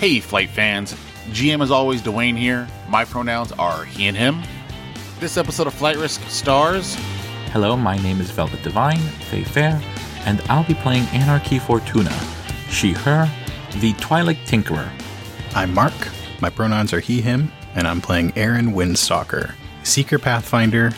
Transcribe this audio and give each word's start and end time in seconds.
Hey, 0.00 0.18
flight 0.18 0.48
fans. 0.48 0.94
GM 1.28 1.62
as 1.62 1.70
always, 1.70 2.00
Dwayne 2.00 2.34
here. 2.34 2.66
My 2.88 3.04
pronouns 3.04 3.52
are 3.52 3.84
he 3.84 4.06
and 4.06 4.16
him. 4.16 4.40
This 5.18 5.36
episode 5.36 5.66
of 5.66 5.74
Flight 5.74 5.98
Risk 5.98 6.22
stars. 6.22 6.94
Hello, 7.52 7.76
my 7.76 7.98
name 7.98 8.18
is 8.18 8.30
Velvet 8.30 8.62
Divine, 8.62 8.96
Faye 9.28 9.44
Fair, 9.44 9.78
and 10.24 10.40
I'll 10.48 10.64
be 10.64 10.72
playing 10.72 11.04
Anarchy 11.08 11.58
Fortuna, 11.58 12.18
she, 12.70 12.92
her, 12.92 13.30
the 13.80 13.92
Twilight 14.00 14.38
Tinkerer. 14.46 14.90
I'm 15.54 15.74
Mark. 15.74 15.92
My 16.40 16.48
pronouns 16.48 16.94
are 16.94 17.00
he, 17.00 17.20
him, 17.20 17.52
and 17.74 17.86
I'm 17.86 18.00
playing 18.00 18.32
Aaron 18.36 18.72
Windstalker, 18.72 19.52
Seeker 19.82 20.18
Pathfinder, 20.18 20.92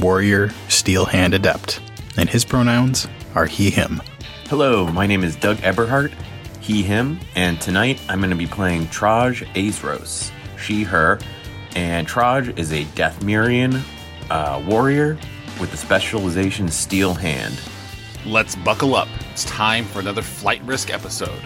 Warrior, 0.00 0.50
Steel 0.68 1.04
Hand 1.04 1.32
Adept. 1.32 1.80
And 2.16 2.28
his 2.28 2.44
pronouns 2.44 3.06
are 3.36 3.46
he, 3.46 3.70
him. 3.70 4.02
Hello, 4.48 4.88
my 4.88 5.06
name 5.06 5.22
is 5.22 5.36
Doug 5.36 5.58
Eberhardt, 5.62 6.10
he, 6.68 6.82
him, 6.82 7.18
and 7.34 7.58
tonight 7.62 7.98
I'm 8.10 8.20
going 8.20 8.28
to 8.28 8.36
be 8.36 8.46
playing 8.46 8.88
Traj 8.88 9.42
Azros, 9.54 10.30
she, 10.58 10.82
her, 10.82 11.18
and 11.74 12.06
Traj 12.06 12.58
is 12.58 12.72
a 12.72 12.84
Dathomirian 12.84 13.82
uh, 14.28 14.62
warrior 14.66 15.18
with 15.58 15.70
the 15.70 15.78
specialization 15.78 16.68
Steel 16.68 17.14
Hand. 17.14 17.58
Let's 18.26 18.54
buckle 18.54 18.94
up. 18.94 19.08
It's 19.30 19.46
time 19.46 19.86
for 19.86 20.00
another 20.00 20.20
Flight 20.20 20.62
Risk 20.64 20.92
episode. 20.92 21.42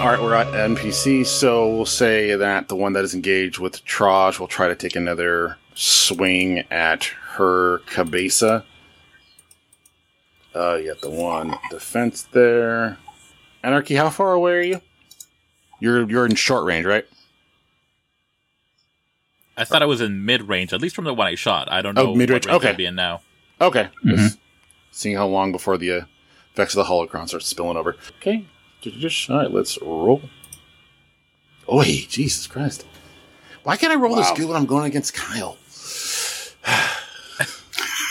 All 0.00 0.06
right, 0.06 0.20
we're 0.22 0.34
at 0.34 0.46
NPC, 0.46 1.26
so 1.26 1.68
we'll 1.68 1.84
say 1.84 2.34
that 2.34 2.68
the 2.68 2.74
one 2.76 2.94
that 2.94 3.04
is 3.04 3.12
engaged 3.14 3.58
with 3.58 3.84
Traj 3.84 4.40
will 4.40 4.46
try 4.48 4.66
to 4.66 4.74
take 4.74 4.96
another 4.96 5.58
swing 5.74 6.60
at 6.70 7.04
her 7.04 7.78
cabeza. 7.80 8.64
Uh, 10.54 10.76
you 10.76 10.88
got 10.94 11.02
the 11.02 11.10
one 11.10 11.54
defense 11.70 12.22
there. 12.32 12.96
Anarchy, 13.62 13.94
how 13.94 14.08
far 14.08 14.32
away 14.32 14.52
are 14.52 14.62
you? 14.62 14.80
You're 15.80 16.08
you're 16.08 16.24
in 16.24 16.34
short 16.34 16.64
range, 16.64 16.86
right? 16.86 17.04
I 19.58 19.64
thought 19.64 19.82
I 19.82 19.86
was 19.86 20.00
in 20.00 20.24
mid 20.24 20.48
range, 20.48 20.72
at 20.72 20.80
least 20.80 20.96
from 20.96 21.04
the 21.04 21.12
one 21.12 21.26
I 21.26 21.34
shot. 21.34 21.70
I 21.70 21.82
don't 21.82 21.94
know 21.94 22.12
Oh, 22.12 22.14
mid-range, 22.14 22.46
what 22.46 22.52
range 22.52 22.62
okay. 22.64 22.70
I'd 22.70 22.76
be 22.78 22.86
in 22.86 22.94
now. 22.94 23.20
Okay. 23.60 23.90
Just 24.06 24.38
seeing 24.92 25.16
how 25.16 25.26
long 25.26 25.52
before 25.52 25.76
the 25.76 25.92
uh, 25.92 26.04
effects 26.54 26.74
of 26.74 26.86
the 26.86 26.90
holocron 26.90 27.28
start 27.28 27.42
spilling 27.42 27.76
over. 27.76 27.96
Okay. 28.18 28.46
All 29.30 29.36
right, 29.36 29.50
let's 29.50 29.80
roll. 29.82 30.22
Oi, 31.72 32.04
Jesus 32.08 32.46
Christ. 32.46 32.86
Why 33.62 33.76
can't 33.76 33.92
I 33.92 33.96
roll 33.96 34.16
this 34.16 34.30
good 34.32 34.46
when 34.48 34.56
I'm 34.56 34.66
going 34.66 34.86
against 34.86 35.14
Kyle? 35.14 35.56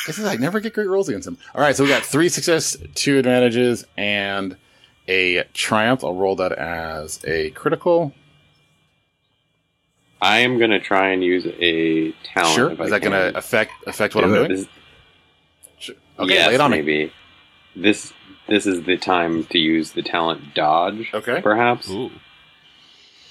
This 0.07 0.17
is 0.17 0.25
I 0.25 0.37
never 0.37 0.59
get 0.59 0.73
great 0.73 0.87
rolls 0.87 1.07
against 1.07 1.27
him. 1.27 1.37
All 1.53 1.61
right, 1.61 1.75
so 1.75 1.83
we 1.83 1.89
got 1.89 2.01
three 2.01 2.29
success, 2.29 2.75
two 2.95 3.19
advantages, 3.19 3.85
and 3.95 4.57
a 5.07 5.43
triumph. 5.53 6.03
I'll 6.03 6.15
roll 6.15 6.35
that 6.37 6.51
as 6.53 7.19
a 7.27 7.51
critical. 7.51 8.11
I 10.19 10.39
am 10.39 10.57
going 10.57 10.71
to 10.71 10.79
try 10.79 11.09
and 11.09 11.23
use 11.23 11.45
a 11.45 12.11
talent. 12.23 12.55
sure. 12.55 12.71
Is 12.71 12.79
I 12.79 12.89
that 12.89 13.01
going 13.03 13.11
to 13.11 13.37
affect 13.37 13.71
affect 13.85 14.15
what 14.15 14.23
I'm 14.23 14.33
it. 14.33 14.37
doing? 14.47 14.49
This- 14.51 14.67
Sure. 15.77 15.95
Okay, 16.17 16.33
yes, 16.33 16.47
lay 16.47 16.55
it 16.55 16.61
on 16.61 16.71
me. 16.71 17.11
Maybe. 17.79 17.89
This 17.89 18.13
this 18.47 18.65
is 18.65 18.83
the 18.83 18.97
time 18.97 19.43
to 19.45 19.57
use 19.59 19.91
the 19.91 20.01
talent 20.01 20.53
dodge. 20.55 21.09
Okay. 21.13 21.39
Perhaps. 21.41 21.89
Ooh. 21.89 22.09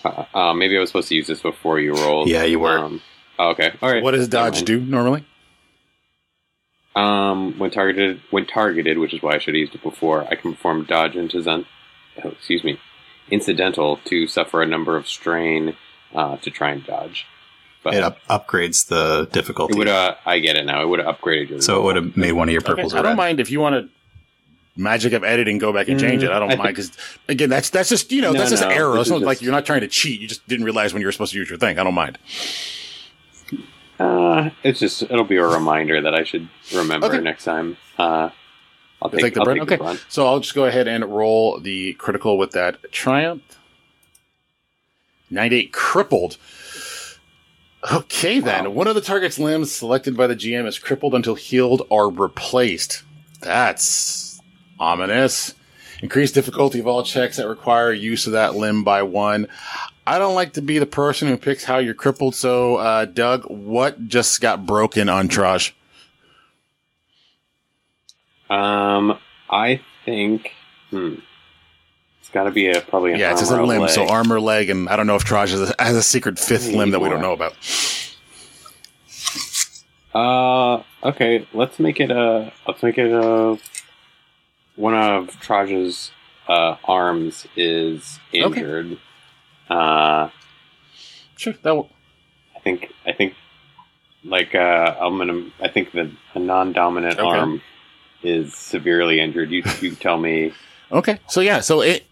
Uh, 0.04 0.24
uh, 0.32 0.54
maybe 0.54 0.76
I 0.76 0.80
was 0.80 0.90
supposed 0.90 1.08
to 1.08 1.16
use 1.16 1.26
this 1.26 1.42
before 1.42 1.80
you 1.80 1.94
rolled. 1.94 2.28
Yeah, 2.28 2.44
you 2.44 2.60
were. 2.60 2.78
Um, 2.78 3.02
oh, 3.38 3.50
okay. 3.50 3.72
All 3.82 3.90
right. 3.92 4.02
What 4.02 4.12
does 4.12 4.28
dodge 4.28 4.62
do 4.62 4.78
normally? 4.80 5.24
Um, 6.94 7.58
when 7.58 7.70
targeted, 7.70 8.20
when 8.30 8.46
targeted, 8.46 8.98
which 8.98 9.14
is 9.14 9.22
why 9.22 9.34
I 9.34 9.38
should 9.38 9.54
have 9.54 9.60
used 9.60 9.74
it 9.74 9.82
before, 9.82 10.24
I 10.28 10.34
can 10.34 10.52
perform 10.54 10.84
dodge 10.84 11.14
incident. 11.16 11.66
Oh, 12.24 12.30
excuse 12.30 12.64
me, 12.64 12.80
incidental 13.30 13.98
to 14.06 14.26
suffer 14.26 14.62
a 14.62 14.66
number 14.66 14.96
of 14.96 15.06
strain 15.06 15.76
uh, 16.14 16.36
to 16.38 16.50
try 16.50 16.70
and 16.70 16.84
dodge. 16.84 17.26
But 17.84 17.94
It 17.94 18.02
up- 18.02 18.18
upgrades 18.28 18.88
the 18.88 19.26
difficulty. 19.32 19.74
it 19.74 19.78
would. 19.78 19.88
Uh, 19.88 20.16
I 20.26 20.40
get 20.40 20.56
it 20.56 20.64
now. 20.66 20.82
It 20.82 20.86
would 20.86 20.98
have 20.98 21.16
upgraded 21.18 21.50
your. 21.50 21.60
so 21.60 21.78
it 21.80 21.82
would 21.84 21.96
have 21.96 22.16
made 22.16 22.32
one 22.32 22.48
of 22.48 22.52
your 22.52 22.62
Okay, 22.62 22.74
purples 22.74 22.94
I 22.94 22.98
a 22.98 23.02
don't 23.02 23.10
red. 23.12 23.16
mind 23.16 23.40
if 23.40 23.50
you 23.52 23.60
want 23.60 23.74
to 23.74 23.88
magic 24.78 25.12
of 25.12 25.24
editing, 25.24 25.58
go 25.58 25.72
back 25.72 25.88
and 25.88 26.00
change 26.00 26.22
it. 26.22 26.30
I 26.30 26.38
don't 26.38 26.52
I 26.52 26.56
mind 26.56 26.76
because 26.76 26.92
again, 27.28 27.50
that's 27.50 27.68
that's 27.70 27.88
just 27.90 28.10
you 28.12 28.22
know 28.22 28.32
No, 28.32 28.38
that's 28.38 28.50
just 28.50 28.62
no, 28.62 28.68
error. 28.70 28.98
It's 28.98 29.10
not 29.10 29.20
like 29.20 29.42
you're 29.42 29.52
not 29.52 29.66
trying 29.66 29.80
to 29.82 29.88
cheat. 29.88 30.20
You 30.20 30.28
just 30.28 30.46
didn't 30.48 30.64
realize 30.64 30.92
when 30.94 31.00
you 31.02 31.06
were 31.08 31.12
supposed 31.12 31.32
to 31.32 31.38
use 31.38 31.50
your 31.50 31.58
thing. 31.58 31.78
I 31.78 31.84
don't 31.84 31.94
mind. 31.94 32.18
Uh, 33.98 34.50
it's 34.62 34.78
just 34.78 35.02
it'll 35.02 35.24
be 35.24 35.36
a 35.36 35.44
reminder 35.46 36.00
that 36.00 36.14
I 36.14 36.22
should 36.22 36.48
remember 36.74 37.08
Okay. 37.08 37.18
next 37.20 37.44
time. 37.44 37.76
Uh, 37.98 38.30
I'll 39.02 39.10
You'll 39.12 39.20
take, 39.20 39.34
the 39.34 39.40
I'll 39.40 39.44
brunt. 39.44 39.68
take 39.68 39.78
the 39.78 39.84
Okay, 39.84 39.98
so 40.08 40.26
I'll 40.26 40.40
just 40.40 40.54
go 40.54 40.64
ahead 40.64 40.88
and 40.88 41.04
roll 41.04 41.60
the 41.60 41.94
critical 41.94 42.36
with 42.38 42.52
that 42.52 42.90
triumph. 42.92 43.42
Ninety 45.30 45.56
eight 45.56 45.72
crippled. 45.72 46.36
Okay, 47.92 48.40
then 48.40 48.64
Wow. 48.64 48.70
one 48.70 48.86
of 48.88 48.94
the 48.96 49.00
target's 49.00 49.38
limbs 49.38 49.70
selected 49.70 50.16
by 50.16 50.26
the 50.26 50.34
GM 50.34 50.66
is 50.66 50.78
crippled 50.80 51.14
until 51.14 51.36
healed 51.36 51.82
or 51.90 52.10
replaced. 52.10 53.02
That's 53.40 54.27
ominous. 54.78 55.54
Increase 56.00 56.30
difficulty 56.30 56.78
of 56.78 56.86
all 56.86 57.02
checks 57.02 57.36
that 57.38 57.48
require 57.48 57.92
use 57.92 58.26
of 58.26 58.32
that 58.32 58.54
limb 58.54 58.84
by 58.84 59.02
one. 59.02 59.48
I 60.06 60.18
don't 60.18 60.34
like 60.34 60.52
to 60.54 60.62
be 60.62 60.78
the 60.78 60.86
person 60.86 61.28
who 61.28 61.36
picks 61.36 61.64
how 61.64 61.78
you're 61.78 61.92
crippled. 61.94 62.34
So, 62.34 62.76
uh, 62.76 63.04
Doug, 63.04 63.42
what 63.44 64.06
just 64.08 64.40
got 64.40 64.64
broken 64.64 65.08
on 65.08 65.28
Trash? 65.28 65.74
Um, 68.48 69.18
I 69.50 69.80
think. 70.04 70.52
Hmm. 70.90 71.16
It's 72.20 72.30
got 72.30 72.44
to 72.44 72.50
be 72.50 72.68
a 72.70 72.80
probably 72.80 73.12
an 73.12 73.18
Yeah, 73.18 73.32
it's 73.32 73.40
just 73.40 73.52
a 73.52 73.62
limb. 73.62 73.80
leg. 73.80 73.90
So 73.90 74.06
armor 74.06 74.40
leg, 74.40 74.70
and 74.70 74.88
I 74.88 74.96
don't 74.96 75.06
know 75.06 75.16
if 75.16 75.24
Trash 75.24 75.50
has 75.50 75.70
a, 75.70 75.74
has 75.82 75.96
a 75.96 76.02
secret 76.02 76.38
fifth 76.38 76.68
Need 76.68 76.76
limb 76.76 76.90
that 76.92 77.00
we 77.00 77.08
don't 77.08 77.22
know 77.22 77.32
about. 77.32 77.54
Uh, 80.14 80.82
okay. 81.06 81.46
Let's 81.52 81.78
make 81.78 82.00
it 82.00 82.10
a. 82.10 82.52
Let's 82.66 82.82
make 82.82 82.98
it 82.98 83.10
a. 83.10 83.58
One 84.78 84.94
of 84.94 85.28
Traj's 85.40 86.12
uh, 86.48 86.76
arms 86.84 87.46
is 87.56 88.18
Okay. 88.32 88.60
injured. 88.60 88.98
Uh, 89.68 90.30
Sure, 91.36 91.54
that 91.62 91.74
will. 91.76 91.90
I 92.56 92.60
think. 92.60 92.92
I 93.06 93.12
think. 93.12 93.34
Like 94.24 94.54
uh, 94.54 94.96
I'm 95.00 95.18
gonna. 95.18 95.50
I 95.60 95.68
think 95.68 95.92
that 95.92 96.10
a 96.34 96.38
non-dominant 96.38 97.18
Okay. 97.18 97.26
arm 97.28 97.60
is 98.22 98.54
severely 98.54 99.20
injured. 99.20 99.50
You 99.50 99.62
you 99.80 99.94
tell 99.94 100.18
me 100.18 100.52
Okay, 100.90 101.20
so 101.28 101.40
yeah, 101.40 101.60
so 101.60 101.80
it 101.82 102.04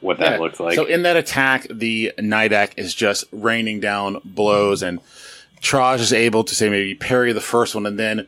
what 0.00 0.18
that 0.18 0.32
yeah. 0.32 0.38
looks 0.38 0.58
like. 0.58 0.74
So 0.74 0.84
in 0.86 1.02
that 1.04 1.16
attack, 1.16 1.66
the 1.70 2.12
Nidak 2.18 2.72
is 2.76 2.94
just 2.94 3.24
raining 3.30 3.78
down 3.78 4.20
blows, 4.24 4.82
and 4.82 4.98
Traj 5.60 6.00
is 6.00 6.12
able 6.12 6.42
to 6.44 6.54
say 6.54 6.68
maybe 6.68 6.94
parry 6.96 7.32
the 7.32 7.40
first 7.40 7.74
one, 7.76 7.86
and 7.86 7.98
then 7.98 8.26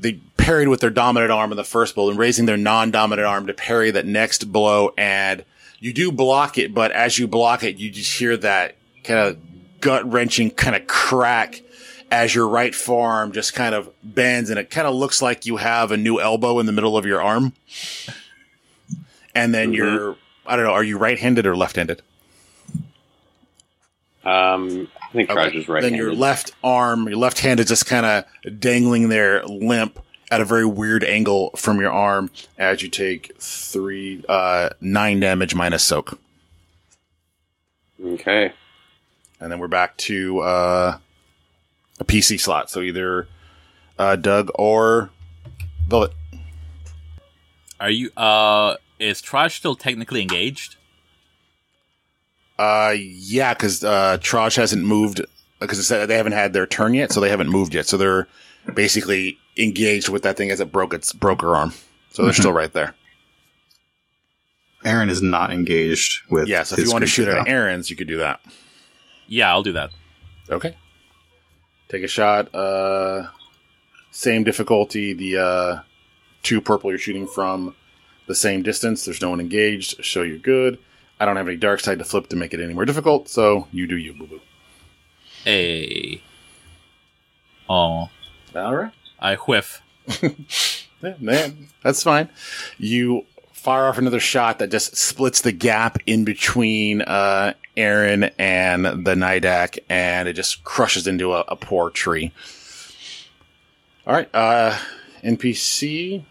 they 0.00 0.20
parried 0.46 0.68
with 0.68 0.78
their 0.78 0.90
dominant 0.90 1.32
arm 1.32 1.50
in 1.50 1.56
the 1.56 1.64
first 1.64 1.96
blow, 1.96 2.08
and 2.08 2.16
raising 2.16 2.46
their 2.46 2.56
non-dominant 2.56 3.26
arm 3.26 3.48
to 3.48 3.52
parry 3.52 3.90
that 3.90 4.06
next 4.06 4.52
blow, 4.52 4.94
and 4.96 5.44
you 5.80 5.92
do 5.92 6.12
block 6.12 6.56
it, 6.56 6.72
but 6.72 6.92
as 6.92 7.18
you 7.18 7.26
block 7.26 7.64
it, 7.64 7.78
you 7.78 7.90
just 7.90 8.16
hear 8.16 8.36
that 8.36 8.76
kind 9.02 9.18
of 9.18 9.36
gut 9.80 10.08
wrenching 10.08 10.52
kind 10.52 10.76
of 10.76 10.86
crack 10.86 11.62
as 12.12 12.32
your 12.32 12.46
right 12.46 12.76
forearm 12.76 13.32
just 13.32 13.54
kind 13.54 13.74
of 13.74 13.90
bends, 14.04 14.48
and 14.48 14.56
it 14.56 14.70
kind 14.70 14.86
of 14.86 14.94
looks 14.94 15.20
like 15.20 15.46
you 15.46 15.56
have 15.56 15.90
a 15.90 15.96
new 15.96 16.20
elbow 16.20 16.60
in 16.60 16.66
the 16.66 16.72
middle 16.72 16.96
of 16.96 17.04
your 17.04 17.20
arm, 17.20 17.52
and 19.34 19.52
then 19.52 19.72
you're 19.72 20.16
I 20.46 20.54
don't 20.54 20.64
know, 20.64 20.70
are 20.70 20.84
you 20.84 20.96
right-handed 20.96 21.44
or 21.44 21.56
left-handed? 21.56 22.02
um, 24.24 24.88
I 25.02 25.12
think 25.12 25.28
Traj 25.28 25.56
is 25.56 25.68
right. 25.68 25.82
Then 25.82 25.94
your 25.94 26.14
left 26.14 26.52
arm, 26.62 27.08
your 27.08 27.18
left 27.18 27.40
hand 27.40 27.58
is 27.58 27.66
just 27.66 27.86
kind 27.86 28.06
of 28.06 28.60
dangling 28.60 29.08
there 29.08 29.44
limp 29.44 29.98
at 30.30 30.40
a 30.40 30.44
very 30.44 30.66
weird 30.66 31.04
angle 31.04 31.50
from 31.56 31.80
your 31.80 31.92
arm 31.92 32.30
as 32.58 32.82
you 32.82 32.88
take 32.88 33.32
three, 33.38 34.24
uh, 34.28 34.70
nine 34.80 35.20
damage 35.20 35.54
minus 35.54 35.84
soak. 35.84 36.18
Okay. 38.04 38.52
And 39.40 39.52
then 39.52 39.58
we're 39.58 39.68
back 39.68 39.96
to, 39.98 40.40
uh, 40.40 40.98
a 41.98 42.04
PC 42.04 42.38
slot. 42.40 42.70
So 42.70 42.80
either, 42.80 43.28
uh, 43.98 44.16
Doug 44.16 44.50
or 44.54 45.10
Bullet. 45.88 46.12
Are 47.78 47.90
you? 47.90 48.10
Uh, 48.16 48.76
is 48.98 49.20
Trash 49.20 49.56
still 49.56 49.76
technically 49.76 50.22
engaged? 50.22 50.76
Uh, 52.58 52.94
yeah, 52.96 53.52
cause, 53.54 53.84
uh, 53.84 54.16
Traj 54.18 54.56
hasn't 54.56 54.82
moved, 54.82 55.20
because 55.60 55.86
they 55.88 56.16
haven't 56.16 56.32
had 56.32 56.54
their 56.54 56.66
turn 56.66 56.94
yet, 56.94 57.12
so 57.12 57.20
they 57.20 57.28
haven't 57.28 57.50
moved 57.50 57.74
yet. 57.74 57.86
So 57.86 57.98
they're 57.98 58.26
basically 58.74 59.38
engaged 59.56 60.08
with 60.08 60.22
that 60.22 60.36
thing 60.36 60.50
as 60.50 60.60
it 60.60 60.72
broke 60.72 60.94
its, 60.94 61.12
broke 61.12 61.42
her 61.42 61.54
arm. 61.56 61.72
So 62.10 62.24
they're 62.24 62.32
still 62.32 62.52
right 62.52 62.72
there. 62.72 62.94
Aaron 64.84 65.10
is 65.10 65.20
not 65.20 65.52
engaged 65.52 66.22
with. 66.30 66.48
Yeah, 66.48 66.62
so 66.62 66.74
if 66.74 66.78
his 66.78 66.88
you 66.88 66.92
want 66.92 67.02
to 67.02 67.08
shoot 67.08 67.28
at. 67.28 67.48
Aaron's, 67.48 67.90
you 67.90 67.96
could 67.96 68.06
do 68.06 68.18
that. 68.18 68.40
Yeah, 69.26 69.50
I'll 69.50 69.62
do 69.62 69.72
that. 69.72 69.90
Okay. 70.48 70.76
Take 71.88 72.04
a 72.04 72.08
shot. 72.08 72.54
Uh, 72.54 73.28
same 74.10 74.44
difficulty. 74.44 75.12
The 75.12 75.38
uh, 75.38 75.80
two 76.42 76.60
purple 76.60 76.90
you're 76.90 76.98
shooting 76.98 77.26
from 77.26 77.74
the 78.26 78.34
same 78.34 78.62
distance. 78.62 79.04
There's 79.04 79.20
no 79.20 79.30
one 79.30 79.40
engaged. 79.40 80.04
So 80.04 80.22
you're 80.22 80.38
good. 80.38 80.78
I 81.18 81.24
don't 81.24 81.36
have 81.36 81.48
any 81.48 81.56
dark 81.56 81.80
side 81.80 81.98
to 81.98 82.04
flip 82.04 82.28
to 82.28 82.36
make 82.36 82.52
it 82.52 82.60
any 82.60 82.74
more 82.74 82.84
difficult, 82.84 83.28
so 83.28 83.68
you 83.72 83.86
do 83.86 83.96
you, 83.96 84.12
boo 84.12 84.26
boo. 84.26 84.40
A. 85.46 86.20
Oh, 87.68 88.10
All 88.56 88.76
right. 88.76 88.92
I 89.20 89.36
whiff. 89.36 89.82
Yeah, 91.02 91.14
man, 91.20 91.68
that's 91.82 92.02
fine. 92.02 92.30
You 92.78 93.26
fire 93.52 93.84
off 93.84 93.98
another 93.98 94.20
shot 94.20 94.58
that 94.58 94.70
just 94.70 94.96
splits 94.96 95.42
the 95.42 95.52
gap 95.52 95.98
in 96.06 96.24
between 96.24 97.02
uh, 97.02 97.52
Aaron 97.76 98.24
and 98.38 98.84
the 98.84 99.14
Nidak, 99.14 99.78
and 99.88 100.28
it 100.28 100.32
just 100.32 100.64
crushes 100.64 101.06
into 101.06 101.34
a, 101.34 101.44
a 101.48 101.56
poor 101.56 101.90
tree. 101.90 102.32
All 104.06 104.14
right, 104.14 104.34
uh, 104.34 104.78
NPC, 105.22 106.24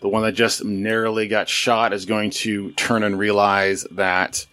the 0.00 0.08
one 0.08 0.22
that 0.22 0.32
just 0.32 0.64
narrowly 0.64 1.28
got 1.28 1.48
shot, 1.48 1.92
is 1.92 2.06
going 2.06 2.30
to 2.30 2.72
turn 2.72 3.02
and 3.02 3.18
realize 3.18 3.84
that 3.90 4.46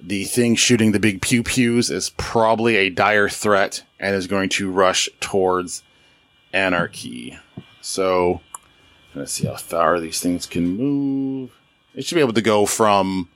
the 0.00 0.24
thing 0.24 0.54
shooting 0.56 0.92
the 0.92 1.00
big 1.00 1.22
pew 1.22 1.42
pews 1.42 1.90
is 1.90 2.10
probably 2.10 2.76
a 2.76 2.90
dire 2.90 3.28
threat 3.28 3.82
and 3.98 4.14
is 4.14 4.26
going 4.26 4.48
to 4.50 4.70
rush 4.70 5.08
towards 5.20 5.82
Anarchy. 6.52 7.38
So, 7.80 8.40
let's 9.14 9.32
see 9.32 9.46
how 9.46 9.56
far 9.56 10.00
these 10.00 10.20
things 10.20 10.46
can 10.46 10.76
move. 10.76 11.50
It 11.94 12.04
should 12.04 12.14
be 12.14 12.20
able 12.20 12.32
to 12.34 12.42
go 12.42 12.66
from 12.66 13.28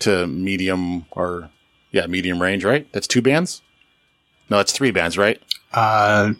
to 0.00 0.26
medium 0.26 1.06
or 1.10 1.50
yeah, 1.90 2.06
medium 2.06 2.40
range, 2.40 2.64
right? 2.64 2.90
That's 2.92 3.06
two 3.06 3.22
bands. 3.22 3.62
No, 4.50 4.56
that's 4.58 4.72
three 4.72 4.90
bands, 4.90 5.18
right? 5.18 5.42
Uh, 5.72 6.32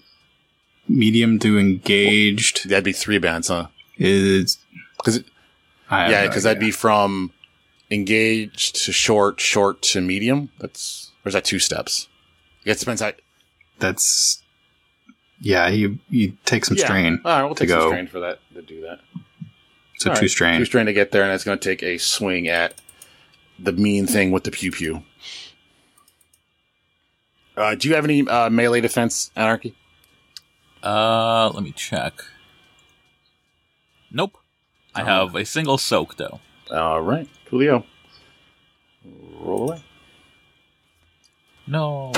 medium 0.88 1.38
to 1.40 1.58
engaged 1.58 2.68
That'd 2.68 2.84
be 2.84 2.92
three 2.92 3.18
bands, 3.18 3.48
huh? 3.48 3.68
is. 3.98 4.58
Because 4.96 5.24
yeah, 5.90 6.26
because 6.26 6.42
that'd 6.42 6.60
be 6.60 6.70
from 6.70 7.32
engaged 7.90 8.84
to 8.84 8.92
short, 8.92 9.40
short 9.40 9.82
to 9.82 10.00
medium. 10.00 10.50
That's 10.58 11.12
or 11.24 11.28
is 11.28 11.34
that 11.34 11.44
two 11.44 11.58
steps? 11.58 12.08
It 12.64 12.78
depends. 12.78 13.00
How, 13.00 13.12
That's. 13.78 14.42
Yeah, 15.40 15.68
you 15.68 15.98
you 16.10 16.36
take 16.44 16.64
some 16.64 16.76
yeah. 16.76 16.84
strain. 16.84 17.20
All 17.24 17.32
right, 17.32 17.44
we'll 17.44 17.54
take 17.54 17.68
some 17.68 17.78
go. 17.78 17.88
strain 17.90 18.06
for 18.06 18.20
that 18.20 18.40
to 18.54 18.62
do 18.62 18.82
that. 18.82 19.00
So 19.98 20.10
All 20.10 20.16
two 20.16 20.22
right, 20.22 20.30
strain. 20.30 20.58
Two 20.58 20.64
strain 20.64 20.86
to 20.86 20.92
get 20.92 21.12
there, 21.12 21.22
and 21.22 21.32
it's 21.32 21.44
going 21.44 21.58
to 21.58 21.64
take 21.64 21.82
a 21.82 21.98
swing 21.98 22.48
at 22.48 22.74
the 23.58 23.72
mean 23.72 24.06
thing 24.06 24.30
with 24.30 24.44
the 24.44 24.50
pew 24.50 24.70
pew. 24.70 25.02
Uh, 27.56 27.74
do 27.74 27.88
you 27.88 27.94
have 27.94 28.04
any 28.04 28.26
uh, 28.26 28.48
melee 28.50 28.80
defense, 28.80 29.32
Anarchy? 29.34 29.74
Uh, 30.82 31.50
let 31.50 31.64
me 31.64 31.72
check. 31.72 32.14
Nope. 34.12 34.38
I 34.94 35.04
have 35.04 35.34
a 35.34 35.44
single 35.44 35.78
soak 35.78 36.16
though. 36.16 36.40
All 36.70 37.00
right, 37.00 37.28
Coolio. 37.48 37.84
Roll 39.40 39.70
away. 39.70 39.82
No. 41.66 42.12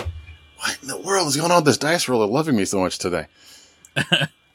What 0.60 0.78
in 0.82 0.88
the 0.88 0.98
world 0.98 1.28
is 1.28 1.36
going 1.36 1.50
on 1.50 1.58
with 1.58 1.64
this 1.66 1.78
dice 1.78 2.08
roller 2.08 2.26
loving 2.26 2.56
me 2.56 2.64
so 2.64 2.80
much 2.80 2.98
today? 2.98 3.26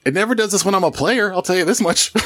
it 0.06 0.13
never 0.13 0.36
does 0.36 0.52
this 0.52 0.63
when 0.63 0.75
I'm 0.75 0.84
a 0.84 0.92
player, 0.92 1.34
I'll 1.34 1.42
tell 1.42 1.56
you 1.56 1.66
this 1.66 1.81
much. 1.81 2.12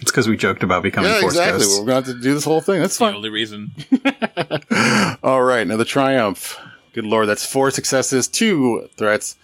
It's 0.00 0.10
because 0.10 0.28
we 0.28 0.36
joked 0.36 0.62
about 0.62 0.82
becoming 0.82 1.10
yeah, 1.10 1.20
force 1.20 1.34
exactly. 1.34 1.60
ghosts. 1.60 1.78
We're 1.78 1.86
going 1.86 2.02
to 2.02 2.10
have 2.10 2.16
to 2.18 2.22
do 2.22 2.34
this 2.34 2.44
whole 2.44 2.60
thing. 2.60 2.80
That's 2.80 2.98
The 2.98 3.04
fine. 3.06 3.14
only 3.14 3.30
reason. 3.30 3.70
All 5.22 5.42
right, 5.42 5.66
now 5.66 5.76
the 5.76 5.84
triumph. 5.86 6.58
Good 6.92 7.06
lord, 7.06 7.28
that's 7.28 7.46
four 7.46 7.70
successes, 7.70 8.28
two 8.28 8.88
threats, 8.96 9.36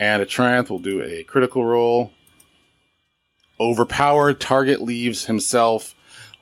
and 0.00 0.22
a 0.22 0.26
triumph. 0.26 0.70
We'll 0.70 0.78
do 0.80 1.02
a 1.02 1.22
critical 1.24 1.64
roll. 1.64 2.12
Overpowered 3.60 4.40
target 4.40 4.80
leaves 4.80 5.26
himself 5.26 5.93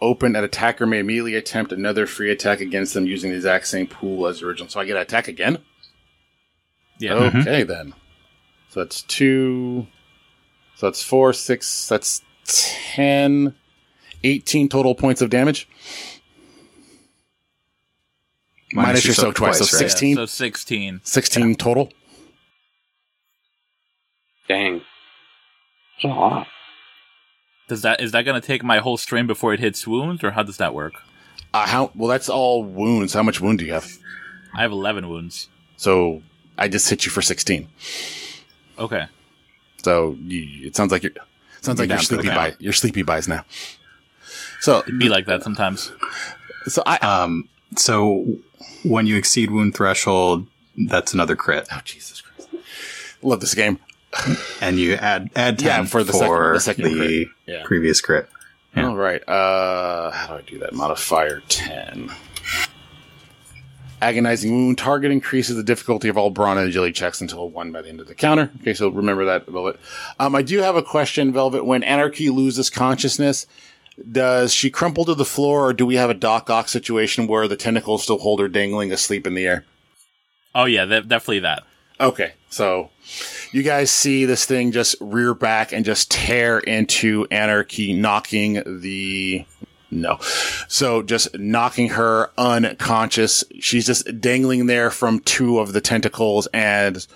open. 0.03 0.37
An 0.37 0.45
attacker 0.45 0.87
may 0.87 0.99
immediately 0.99 1.35
attempt 1.35 1.73
another 1.73 2.07
free 2.07 2.31
attack 2.31 2.61
against 2.61 2.93
them 2.95 3.07
using 3.07 3.31
the 3.31 3.37
exact 3.37 3.67
same 3.67 3.87
pool 3.87 4.27
as 4.27 4.43
original. 4.43 4.69
So 4.69 4.81
I 4.81 4.85
get 4.85 4.95
to 4.95 5.01
attack 5.01 5.29
again. 5.29 5.59
Yeah. 6.99 7.13
Mm-hmm. 7.13 7.39
Okay 7.41 7.63
then. 7.63 7.95
So 8.69 8.81
that's 8.81 9.03
two. 9.03 9.87
So 10.77 10.87
that's 10.87 11.03
four, 11.03 11.33
six. 11.33 11.89
That's 11.89 12.23
ten. 12.45 13.55
18 14.25 14.69
total 14.69 14.95
points 14.95 15.21
of 15.21 15.31
damage. 15.31 15.69
Minus 18.73 19.05
your 19.05 19.15
soak 19.15 19.35
twice, 19.35 19.59
so 19.59 19.65
Yeah, 19.65 19.81
16. 19.89 20.17
so 20.17 20.27
16. 20.27 21.01
16 21.03 21.55
total. 21.57 21.93
Dang. 24.49 24.81
That's 25.97 26.05
a 26.05 26.09
lot. 26.09 26.47
Does 27.69 27.83
that 27.83 28.01
is 28.01 28.13
that 28.13 28.23
going 28.25 28.41
to 28.41 28.47
take 28.47 28.63
my 28.63 28.79
whole 28.79 28.97
strain 28.97 29.27
before 29.27 29.55
it 29.55 29.61
hits 29.61 29.87
wounds, 29.87 30.23
or 30.25 30.33
how 30.33 30.43
does 30.43 30.57
that 30.59 30.75
work? 30.75 30.95
Uh, 31.55 31.67
how 31.67 31.91
well? 31.95 32.09
That's 32.09 32.29
all 32.29 32.63
wounds. 32.65 33.15
How 33.15 33.23
much 33.23 33.41
wound 33.41 33.59
do 33.61 33.65
you 33.65 33.73
have? 33.73 33.91
I 34.55 34.63
have 34.63 34.73
11 34.73 35.09
wounds. 35.09 35.49
So 35.77 36.23
I 36.59 36.69
just 36.69 36.89
hit 36.91 37.05
you 37.05 37.11
for 37.11 37.23
sixteen. 37.23 37.69
Okay. 38.79 39.07
So 39.83 40.17
you, 40.23 40.67
it 40.67 40.77
sounds 40.77 40.93
like 40.93 41.03
you're 41.03 41.13
sounds 41.61 41.79
like 41.79 41.89
You're 41.89 41.97
you're 41.97 41.99
down 41.99 42.07
for 42.07 42.17
the 42.17 42.23
sleepy 42.23 42.29
count. 42.29 42.53
by 42.53 42.57
you're 42.63 42.73
sleepy 42.73 43.03
buys 43.03 43.29
now. 43.29 43.45
So 44.61 44.81
It'd 44.81 44.99
be 44.99 45.09
like 45.09 45.27
that 45.27 45.43
sometimes. 45.43 45.91
so 46.67 46.83
I 46.87 46.97
Um, 46.99 47.49
so 47.77 48.25
when 48.85 49.07
you 49.07 49.17
exceed 49.17 49.51
wound 49.51 49.75
threshold, 49.75 50.47
that's 50.89 51.13
another 51.15 51.35
crit, 51.37 51.67
oh 51.73 51.81
Jesus 51.85 52.21
Christ, 52.21 52.49
love 53.23 53.41
this 53.41 53.55
game. 53.55 53.79
And 54.61 54.79
you 54.79 54.95
add 54.95 55.31
add 55.37 55.59
ten 55.59 55.81
Yeah, 55.83 55.85
for 55.87 56.03
the 56.05 56.13
second- 56.13 56.53
the 56.55 56.61
second 56.61 56.85
the 56.85 56.97
crit. 57.25 57.29
Yeah. 57.47 57.63
previous 57.65 58.01
crit. 58.01 58.29
Yeah. 58.77 58.89
All 58.89 58.97
right. 58.97 59.23
Uh, 59.29 60.11
how 60.11 60.29
do 60.29 60.35
I 60.35 60.43
do 60.43 60.59
that? 60.61 60.73
Modifier 60.75 61.43
ten. 61.49 62.11
Agonizing 64.01 64.51
wound 64.51 64.79
target 64.79 65.13
increases 65.13 65.55
the 65.55 65.63
difficulty 65.63 66.09
of 66.09 66.19
all 66.19 66.31
brawn 66.31 66.59
and 66.59 66.69
agility 66.69 66.93
checks 66.93 67.21
until 67.21 67.49
one 67.49 67.71
by 67.71 67.83
the 67.83 67.89
end 67.89 68.01
of 68.01 68.09
the 68.09 68.17
counter. 68.17 68.51
Okay, 68.61 68.75
so 68.75 68.89
remember 68.89 69.25
that, 69.27 69.47
Velvet. 69.47 69.79
Um, 70.19 70.35
I 70.35 70.43
do 70.43 70.59
have 70.59 70.75
a 70.75 70.83
question, 70.83 71.33
Velvet. 71.33 71.65
When 71.65 71.85
Anarchy 71.85 72.29
loses 72.29 72.69
consciousness, 72.69 73.47
does 74.11 74.53
she 74.53 74.71
crumple 74.71 75.05
to 75.05 75.15
the 75.15 75.25
floor, 75.25 75.67
or 75.67 75.73
do 75.73 75.87
we 75.87 75.95
have 75.95 76.11
a 76.11 76.15
Doc 76.15 76.51
Ock 76.51 76.69
situation 76.69 77.29
where 77.29 77.47
the 77.47 77.55
tentacles 77.55 78.03
still 78.03 78.19
hold 78.19 78.41
her 78.41 78.49
dangling 78.49 78.91
asleep 78.91 79.25
in 79.25 79.35
the 79.35 79.47
air? 79.47 79.65
Oh 80.53 80.65
yeah, 80.65 80.85
de- 80.85 81.03
definitely 81.03 81.41
that. 81.41 81.63
Okay, 82.03 82.33
so 82.51 82.91
you 83.53 83.63
guys 83.63 83.89
see 83.89 84.25
this 84.25 84.45
thing 84.45 84.73
just 84.73 84.97
rear 85.01 85.35
back 85.35 85.71
and 85.71 85.85
just 85.85 86.11
tear 86.11 86.59
into 86.59 87.27
Anarchy, 87.31 87.93
knocking 87.93 88.81
the. 88.81 89.47
No. 89.93 90.19
So 90.69 91.03
just 91.03 91.39
knocking 91.39 91.91
her 91.91 92.31
unconscious. 92.37 93.45
She's 93.61 93.87
just 93.87 94.21
dangling 94.21 94.67
there 94.67 94.91
from 94.91 95.21
two 95.21 95.61
of 95.61 95.73
the 95.73 95.81
tentacles 95.81 96.49
and 96.53 97.07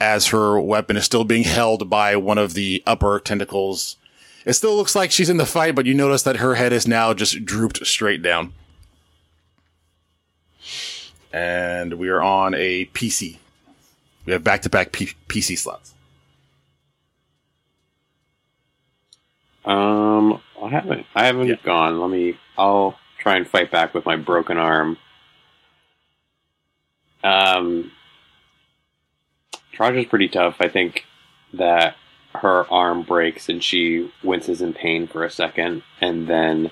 as 0.00 0.28
her 0.28 0.60
weapon 0.60 0.96
is 0.96 1.04
still 1.04 1.24
being 1.24 1.42
held 1.42 1.90
by 1.90 2.14
one 2.14 2.38
of 2.38 2.54
the 2.54 2.84
upper 2.86 3.18
tentacles. 3.18 3.96
It 4.44 4.52
still 4.52 4.76
looks 4.76 4.94
like 4.94 5.10
she's 5.10 5.30
in 5.30 5.38
the 5.38 5.46
fight, 5.46 5.74
but 5.74 5.86
you 5.86 5.94
notice 5.94 6.22
that 6.22 6.36
her 6.36 6.54
head 6.54 6.72
is 6.72 6.86
now 6.86 7.14
just 7.14 7.44
drooped 7.44 7.84
straight 7.84 8.22
down. 8.22 8.52
And 11.32 11.94
we 11.94 12.10
are 12.10 12.22
on 12.22 12.54
a 12.54 12.84
PC. 12.86 13.38
We 14.26 14.32
have 14.32 14.44
back 14.44 14.62
to 14.62 14.68
back 14.68 14.92
PC 14.92 15.56
slots. 15.56 15.94
Um, 19.64 20.40
I 20.62 20.68
haven't. 20.68 21.06
I 21.14 21.26
haven't 21.26 21.48
Yeah. 21.48 21.56
gone. 21.62 22.00
Let 22.00 22.10
me. 22.10 22.38
I'll 22.58 22.98
try 23.18 23.36
and 23.36 23.48
fight 23.48 23.70
back 23.70 23.94
with 23.94 24.04
my 24.04 24.16
broken 24.16 24.58
arm. 24.58 24.98
Um, 27.24 27.92
Traja's 29.72 30.06
pretty 30.06 30.28
tough. 30.28 30.56
I 30.60 30.68
think 30.68 31.04
that 31.52 31.96
her 32.34 32.70
arm 32.72 33.02
breaks 33.02 33.48
and 33.48 33.62
she 33.62 34.12
winces 34.22 34.60
in 34.60 34.72
pain 34.74 35.06
for 35.06 35.24
a 35.24 35.30
second, 35.30 35.82
and 36.00 36.28
then 36.28 36.70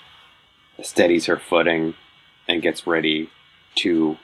steadies 0.82 1.26
her 1.26 1.36
footing 1.38 1.94
and 2.48 2.62
gets 2.62 2.86
ready 2.86 3.30
to 3.76 4.18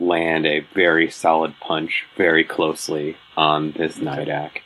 land 0.00 0.46
a 0.46 0.60
very 0.74 1.10
solid 1.10 1.54
punch 1.60 2.04
very 2.16 2.44
closely 2.44 3.16
on 3.36 3.72
this 3.72 3.98
Nidak 3.98 4.58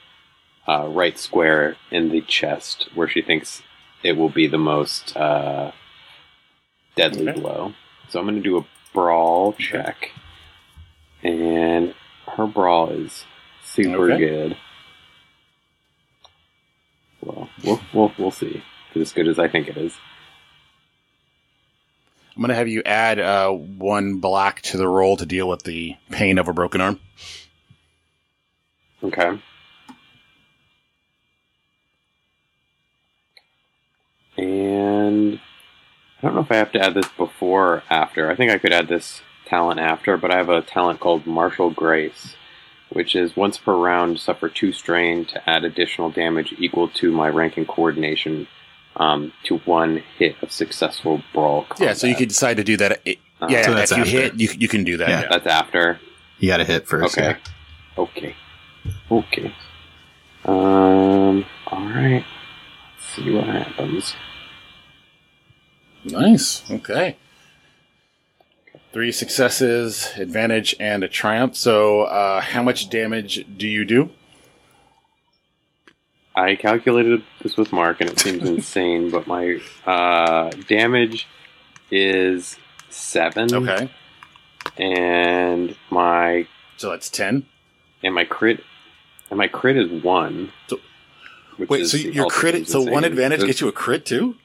uh, 0.66 0.86
right 0.88 1.18
square 1.18 1.76
in 1.90 2.10
the 2.10 2.20
chest 2.22 2.88
where 2.94 3.08
she 3.08 3.22
thinks 3.22 3.62
it 4.02 4.16
will 4.16 4.28
be 4.30 4.46
the 4.46 4.58
most 4.58 5.16
uh, 5.16 5.72
deadly 6.96 7.28
Okay. 7.28 7.40
blow. 7.40 7.74
So 8.08 8.18
I'm 8.20 8.26
going 8.26 8.36
to 8.36 8.42
do 8.42 8.58
a 8.58 8.66
brawl 8.92 9.52
check. 9.54 10.10
And 11.22 11.94
her 12.26 12.46
brawl 12.46 12.90
is 12.90 13.24
super 13.64 14.12
Okay. 14.12 14.18
good. 14.18 14.56
Well, 17.20 17.48
we'll, 17.64 17.80
we'll, 17.92 18.12
we'll 18.18 18.30
see. 18.30 18.62
It's 18.94 19.10
as 19.10 19.12
good 19.12 19.28
as 19.28 19.38
I 19.38 19.48
think 19.48 19.68
it 19.68 19.76
is. 19.76 19.94
I'm 22.38 22.42
going 22.42 22.50
to 22.50 22.54
have 22.54 22.68
you 22.68 22.84
add 22.86 23.18
uh, 23.18 23.50
one 23.50 24.18
black 24.18 24.62
to 24.62 24.76
the 24.76 24.86
roll 24.86 25.16
to 25.16 25.26
deal 25.26 25.48
with 25.48 25.64
the 25.64 25.96
pain 26.12 26.38
of 26.38 26.46
a 26.46 26.52
broken 26.52 26.80
arm. 26.80 27.00
Okay. 29.02 29.40
And 34.36 35.40
I 36.22 36.22
don't 36.22 36.36
know 36.36 36.42
if 36.42 36.52
I 36.52 36.58
have 36.58 36.70
to 36.70 36.80
add 36.80 36.94
this 36.94 37.08
before 37.16 37.66
or 37.72 37.82
after. 37.90 38.30
I 38.30 38.36
think 38.36 38.52
I 38.52 38.58
could 38.58 38.72
add 38.72 38.86
this 38.86 39.22
talent 39.46 39.80
after, 39.80 40.16
but 40.16 40.32
I 40.32 40.36
have 40.36 40.48
a 40.48 40.62
talent 40.62 41.00
called 41.00 41.26
Martial 41.26 41.70
Grace, 41.70 42.36
which 42.88 43.16
is 43.16 43.34
once 43.34 43.58
per 43.58 43.74
round 43.74 44.20
suffer 44.20 44.48
two 44.48 44.70
strain 44.70 45.24
to 45.24 45.50
add 45.50 45.64
additional 45.64 46.08
damage 46.08 46.54
equal 46.56 46.86
to 46.90 47.10
my 47.10 47.28
rank 47.28 47.56
and 47.56 47.66
coordination 47.66 48.46
um, 48.98 49.32
to 49.44 49.58
one 49.58 50.02
hit 50.18 50.36
of 50.42 50.50
successful 50.52 51.22
brawl. 51.32 51.66
Yeah, 51.78 51.92
so 51.94 52.06
you 52.06 52.12
combat. 52.14 52.18
could 52.18 52.28
decide 52.28 52.56
to 52.58 52.64
do 52.64 52.76
that. 52.78 53.00
It, 53.04 53.18
Uh, 53.40 53.46
yeah, 53.48 53.62
So 53.62 53.70
if 53.72 53.76
that's 53.76 53.90
you 53.92 53.96
after. 53.98 54.10
hit, 54.10 54.34
you, 54.34 54.48
you 54.58 54.68
can 54.68 54.82
do 54.84 54.96
that. 54.96 55.08
Yeah. 55.08 55.20
yeah. 55.22 55.28
That's 55.30 55.46
after. 55.46 56.00
You 56.40 56.48
got 56.48 56.56
to 56.58 56.64
hit 56.64 56.86
first. 56.88 57.16
Okay. 57.16 57.30
yeah. 57.30 58.02
Okay. 58.02 58.34
Okay. 59.10 59.54
Um. 60.44 61.44
All 61.66 61.84
right. 61.86 62.24
Let's 62.96 63.14
see 63.14 63.30
what 63.30 63.46
happens. 63.46 64.14
Nice. 66.04 66.68
Okay. 66.70 67.16
Three 68.92 69.12
successes, 69.12 70.08
advantage, 70.16 70.74
and 70.80 71.04
a 71.04 71.08
triumph. 71.08 71.54
So, 71.56 72.02
uh, 72.02 72.40
how 72.40 72.62
much 72.62 72.88
damage 72.88 73.44
do 73.56 73.68
you 73.68 73.84
do? 73.84 74.10
I 76.38 76.54
calculated 76.56 77.22
this 77.42 77.56
with 77.56 77.72
Mark, 77.72 78.00
and 78.00 78.08
it 78.10 78.20
seems 78.20 78.48
insane, 78.48 79.10
but 79.10 79.26
my 79.26 79.60
uh, 79.86 80.50
damage 80.68 81.26
is 81.90 82.56
seven. 82.90 83.52
Okay. 83.52 83.90
And 84.76 85.74
my 85.90 86.46
So 86.76 86.90
that's 86.90 87.08
10. 87.10 87.46
and 88.02 88.14
my 88.14 88.24
crit 88.24 88.62
and 89.30 89.38
my 89.38 89.48
crit 89.48 89.76
is 89.76 90.02
one. 90.02 90.52
So- 90.68 90.80
Wait, 91.58 91.80
is 91.80 91.90
so 91.90 91.96
your 91.98 92.28
crit, 92.28 92.68
so 92.68 92.82
one 92.82 93.02
advantage 93.02 93.44
gets 93.44 93.60
you 93.60 93.66
a 93.66 93.72
crit 93.72 94.06
too? 94.06 94.36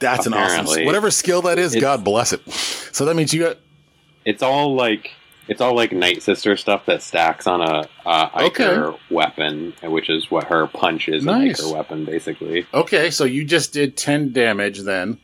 That's 0.00 0.26
an 0.26 0.34
awesome. 0.34 0.60
Apparently. 0.62 0.84
Whatever 0.86 1.10
skill 1.12 1.42
that 1.42 1.58
is, 1.60 1.74
It's- 1.76 1.80
God 1.80 2.02
bless 2.02 2.32
it. 2.32 2.40
So 2.50 3.04
that 3.04 3.14
means 3.14 3.32
you 3.32 3.40
got. 3.44 3.58
It's 4.24 4.42
all 4.42 4.74
like 4.74 5.12
it's 5.50 5.60
all 5.60 5.74
like 5.74 5.92
Night 5.92 6.22
Sister 6.22 6.56
stuff 6.56 6.86
that 6.86 7.02
stacks 7.02 7.46
on 7.46 7.60
a 7.60 7.86
uh, 8.06 8.30
Okay. 8.46 8.96
Weapon, 9.10 9.74
which 9.82 10.08
is 10.08 10.30
what 10.30 10.44
her 10.44 10.66
punch 10.68 11.08
is 11.08 11.24
Nice. 11.24 11.58
an 11.60 11.66
Iker 11.66 11.74
weapon, 11.74 12.04
basically. 12.06 12.66
Okay, 12.72 13.10
so 13.10 13.24
you 13.24 13.44
just 13.44 13.72
did 13.74 13.96
10 13.96 14.32
damage 14.32 14.80
then. 14.80 15.18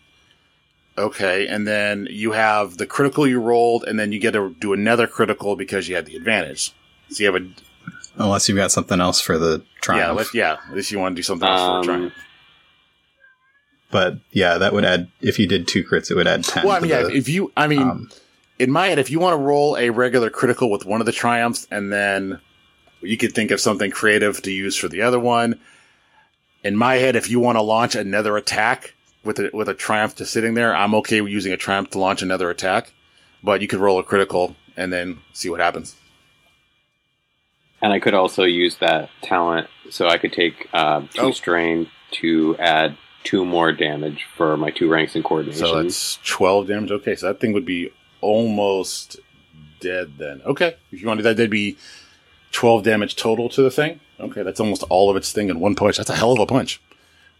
Okay, 0.99 1.47
and 1.47 1.67
then 1.67 2.09
you 2.11 2.33
have 2.33 2.77
the 2.79 2.87
critical 2.87 3.27
you 3.27 3.39
rolled, 3.41 3.85
and 3.85 3.99
then 3.99 4.13
you 4.13 4.19
get 4.19 4.33
to 4.33 4.55
do 4.59 4.73
another 4.73 5.07
critical 5.07 5.55
because 5.55 5.89
you 5.89 5.95
had 5.95 6.07
the 6.07 6.17
advantage. 6.17 6.73
So 7.11 7.23
you 7.23 7.33
have 7.33 7.43
a. 7.43 7.47
Unless 8.17 8.49
you've 8.49 8.57
got 8.57 8.73
something 8.73 8.99
else 9.01 9.21
for 9.21 9.37
the 9.39 9.59
Yeah, 9.59 9.81
triumph. 9.83 10.17
let, 10.19 10.35
yeah, 10.35 10.57
unless 10.71 10.91
you 10.91 10.99
want 10.99 11.15
to 11.15 11.19
do 11.19 11.23
something 11.23 11.47
else 11.47 11.61
for 11.61 11.67
a 11.71 11.79
Um, 11.79 11.85
triumph. 11.85 12.15
But 13.91 14.19
yeah, 14.33 14.59
that 14.59 14.73
would 14.73 14.85
add, 14.85 15.09
if 15.21 15.39
you 15.39 15.47
did 15.47 15.69
two 15.69 15.85
crits, 15.85 16.11
it 16.11 16.15
would 16.17 16.27
add 16.27 16.43
10. 16.45 16.67
Well, 16.67 16.77
I 16.77 16.81
mean, 16.81 16.91
yeah, 16.91 17.03
the- 17.03 17.15
if 17.15 17.29
you, 17.29 17.53
I 17.57 17.67
mean, 17.69 17.83
um, 17.83 18.11
in 18.59 18.71
my 18.71 18.89
head, 18.89 18.99
if 18.99 19.11
you 19.11 19.19
want 19.21 19.35
to 19.35 19.43
roll 19.43 19.77
a 19.77 19.91
regular 19.91 20.31
critical 20.31 20.71
with 20.71 20.85
one 20.85 21.01
of 21.01 21.07
the 21.07 21.13
triumphs, 21.13 21.67
and 21.71 21.93
then 21.93 22.41
you 23.01 23.17
could 23.17 23.35
think 23.35 23.51
of 23.51 23.61
something 23.61 23.91
creative 23.91 24.41
to 24.43 24.51
use 24.51 24.77
for 24.77 24.89
the 24.89 25.03
other 25.03 25.19
one. 25.21 25.61
In 26.65 26.77
my 26.77 26.95
head, 26.97 27.17
if 27.17 27.31
you 27.31 27.39
want 27.39 27.57
to 27.57 27.63
launch 27.63 27.95
another 27.95 28.37
attack 28.37 28.95
with 29.25 29.39
a, 29.39 29.51
with 29.53 29.69
a 29.69 29.75
triumph 29.75 30.17
just 30.17 30.33
sitting 30.33 30.55
there, 30.55 30.75
I'm 30.75 30.95
okay 30.97 31.21
with 31.21 31.33
using 31.33 31.53
a 31.53 31.57
triumph 31.57 31.91
to 31.91 31.99
launch 31.99 32.23
another 32.23 32.51
attack. 32.51 32.93
But 33.43 33.61
you 33.61 33.69
could 33.69 33.79
roll 33.81 33.99
a 33.99 34.03
critical 34.03 34.57
and 34.77 34.93
then 34.93 35.21
see 35.33 35.49
what 35.51 35.61
happens. 35.61 35.95
And 37.83 37.93
I 37.93 38.01
could 38.01 38.15
also 38.15 38.45
use 38.45 38.77
that 38.79 39.11
talent, 39.23 39.69
so 39.91 40.09
I 40.09 40.19
could 40.19 40.33
take 40.33 40.69
uh, 40.73 41.03
two 41.13 41.27
Oh. 41.27 41.31
strain 41.31 41.89
to 42.13 42.57
add 42.59 42.97
two 43.23 43.45
more 43.45 43.71
damage 43.73 44.25
for 44.37 44.57
my 44.57 44.71
two 44.71 44.89
ranks 44.89 45.15
in 45.15 45.23
coordination. 45.23 45.61
So 45.67 45.83
that's 45.83 46.19
12 46.25 46.67
damage. 46.69 46.91
Okay, 46.91 47.15
so 47.17 47.27
that 47.27 47.39
thing 47.41 47.53
would 47.53 47.67
be 47.67 47.93
almost 48.21 49.19
dead 49.81 50.13
then. 50.19 50.43
Okay, 50.45 50.77
if 50.93 51.01
you 51.01 51.07
want 51.07 51.19
to 51.19 51.23
do 51.23 51.29
that, 51.29 51.37
that'd 51.37 51.51
be 51.51 51.77
12 52.53 52.83
damage 52.83 53.17
total 53.17 53.49
to 53.51 53.63
the 53.63 53.71
thing. 53.71 54.01
Okay, 54.19 54.43
that's 54.43 54.61
almost 54.61 54.83
all 54.85 55.11
of 55.11 55.17
its 55.17 55.33
thing 55.33 55.49
in 55.49 55.61
one 55.61 55.75
punch. 55.75 55.97
That's 55.99 56.11
a 56.11 56.17
hell 56.17 56.33
of 56.33 56.39
a 56.39 56.47
punch. 56.47 56.81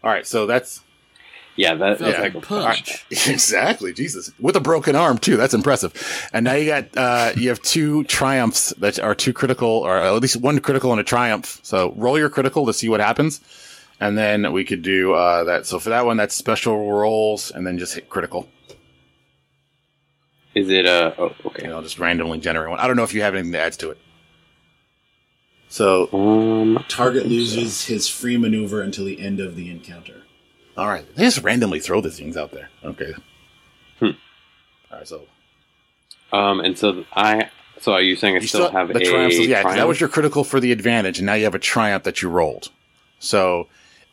All 0.03 0.11
right, 0.11 0.27
so 0.27 0.45
that's 0.45 0.83
yeah, 1.57 1.73
that, 1.73 1.97
Feels 1.97 2.11
that's 2.11 2.21
like 2.21 2.33
like 2.35 2.43
punch. 2.43 3.05
exactly 3.11 3.91
Jesus 3.91 4.31
with 4.39 4.55
a 4.55 4.59
broken 4.59 4.95
arm 4.95 5.17
too. 5.17 5.37
That's 5.37 5.55
impressive. 5.55 6.29
And 6.31 6.43
now 6.43 6.53
you 6.53 6.67
got 6.67 6.95
uh, 6.95 7.31
you 7.35 7.49
have 7.49 7.61
two 7.63 8.03
triumphs 8.03 8.69
that 8.77 8.99
are 8.99 9.15
two 9.15 9.33
critical, 9.33 9.67
or 9.67 9.97
at 9.97 10.21
least 10.21 10.37
one 10.37 10.59
critical 10.59 10.91
and 10.91 11.01
a 11.01 11.03
triumph. 11.03 11.59
So 11.63 11.93
roll 11.95 12.19
your 12.19 12.29
critical 12.29 12.67
to 12.67 12.73
see 12.73 12.89
what 12.89 12.99
happens, 12.99 13.41
and 13.99 14.15
then 14.15 14.53
we 14.53 14.63
could 14.65 14.83
do 14.83 15.13
uh, 15.13 15.45
that. 15.45 15.65
So 15.65 15.79
for 15.79 15.89
that 15.89 16.05
one, 16.05 16.15
that's 16.15 16.35
special 16.35 16.91
rolls, 16.91 17.49
and 17.49 17.65
then 17.65 17.79
just 17.79 17.95
hit 17.95 18.07
critical. 18.07 18.47
Is 20.57 20.69
it 20.69 20.85
a? 20.85 21.13
Oh, 21.19 21.35
okay. 21.45 21.65
and 21.65 21.73
I'll 21.73 21.81
just 21.83 21.99
randomly 21.99 22.39
generate 22.39 22.69
one. 22.69 22.79
I 22.79 22.87
don't 22.87 22.95
know 22.95 23.03
if 23.03 23.13
you 23.13 23.21
have 23.21 23.35
anything 23.35 23.51
that 23.51 23.61
adds 23.61 23.77
to 23.77 23.91
it. 23.91 23.97
So 25.69 26.09
Um, 26.13 26.83
target 26.87 27.27
loses 27.27 27.85
his 27.85 28.07
free 28.07 28.37
maneuver 28.37 28.81
until 28.81 29.05
the 29.05 29.19
end 29.19 29.39
of 29.39 29.55
the 29.55 29.69
encounter. 29.69 30.23
All 30.77 30.87
right, 30.87 31.05
they 31.15 31.23
just 31.23 31.43
randomly 31.43 31.79
throw 31.79 32.01
the 32.01 32.09
things 32.11 32.37
out 32.37 32.51
there. 32.51 32.69
Okay. 32.83 33.13
Hmm. 33.99 34.05
All 34.91 34.97
right, 34.99 35.07
so 35.07 35.25
um, 36.33 36.59
and 36.61 36.77
so 36.77 37.05
I. 37.13 37.49
So 37.79 37.93
are 37.93 38.01
you 38.01 38.15
saying 38.15 38.35
I 38.35 38.39
you 38.39 38.47
still, 38.47 38.71
have 38.71 38.87
the 38.87 38.95
a 38.97 39.05
triumph. 39.05 39.33
so 39.33 39.41
yeah, 39.41 39.61
'cause 39.61 39.75
that 39.75 39.87
was 39.87 39.99
your 39.99 40.09
critical 40.09 40.43
for 40.43 40.59
the 40.59 40.71
advantage, 40.71 41.19
and 41.19 41.25
now 41.27 41.35
you 41.35 41.43
have 41.43 41.53
a 41.55 41.59
triumph 41.59 42.03
that 42.05 42.21
you 42.23 42.29
rolled. 42.29 42.69
So 43.19 43.67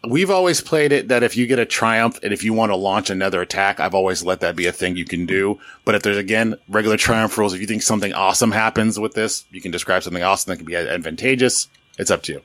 we've 0.09 0.31
always 0.31 0.61
played 0.61 0.93
it 0.93 1.09
that 1.09 1.23
if 1.23 1.37
you 1.37 1.47
get 1.47 1.59
a 1.59 1.65
triumph 1.67 2.19
and 2.23 2.33
if 2.33 2.43
you 2.45 2.53
want 2.53 2.71
to 2.73 2.77
launch 2.77 3.11
another 3.11 3.41
attack, 3.41 3.81
I've 3.81 3.95
always 3.95 4.23
let 4.25 4.41
that 4.41 4.57
be 4.57 4.67
a 4.67 4.73
thing 4.73 4.97
you 4.97 5.05
can 5.05 5.27
do. 5.27 5.59
But 5.85 5.95
if 5.95 6.03
there's 6.03 6.17
again 6.17 6.57
regular 6.69 6.97
triumph 6.97 7.37
rules, 7.39 7.55
if 7.55 7.61
you 7.61 7.67
think 7.67 7.83
something 7.83 8.13
awesome 8.13 8.53
happens 8.53 8.99
with 8.99 9.15
this, 9.15 9.45
you 9.51 9.61
can 9.61 9.71
describe 9.71 10.03
something 10.03 10.23
awesome 10.23 10.51
that 10.51 10.57
can 10.57 10.67
be 10.67 10.77
advantageous. 10.77 11.69
It's 11.99 12.11
up 12.11 12.23
to 12.25 12.33
you. 12.35 12.43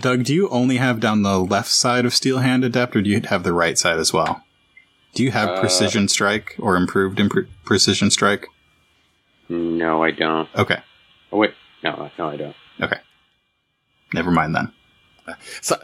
Doug, 0.00 0.24
do 0.24 0.34
you 0.34 0.48
only 0.50 0.76
have 0.76 1.00
down 1.00 1.22
the 1.22 1.38
left 1.38 1.70
side 1.70 2.04
of 2.04 2.14
Steel 2.14 2.38
Hand 2.38 2.62
Adept, 2.64 2.94
or 2.94 3.00
do 3.02 3.08
you 3.08 3.20
have 3.22 3.42
the 3.42 3.54
right 3.54 3.78
side 3.78 3.98
as 3.98 4.12
well? 4.12 4.42
Do 5.14 5.22
you 5.22 5.30
have 5.30 5.48
Uh, 5.50 5.60
Precision 5.60 6.08
Strike 6.08 6.56
or 6.58 6.76
Improved 6.76 7.18
in 7.20 7.28
pre- 7.28 7.46
Precision 7.64 8.10
Strike? 8.10 8.46
No, 9.48 10.02
I 10.02 10.10
don't. 10.10 10.48
Okay, 10.56 10.78
Oh 11.30 11.38
wait, 11.38 11.54
no, 11.82 12.10
no, 12.18 12.28
I 12.28 12.36
don't. 12.36 12.56
okay. 12.80 12.98
Never 14.14 14.30
mind 14.30 14.54
then. 14.54 14.72
So 15.62 15.80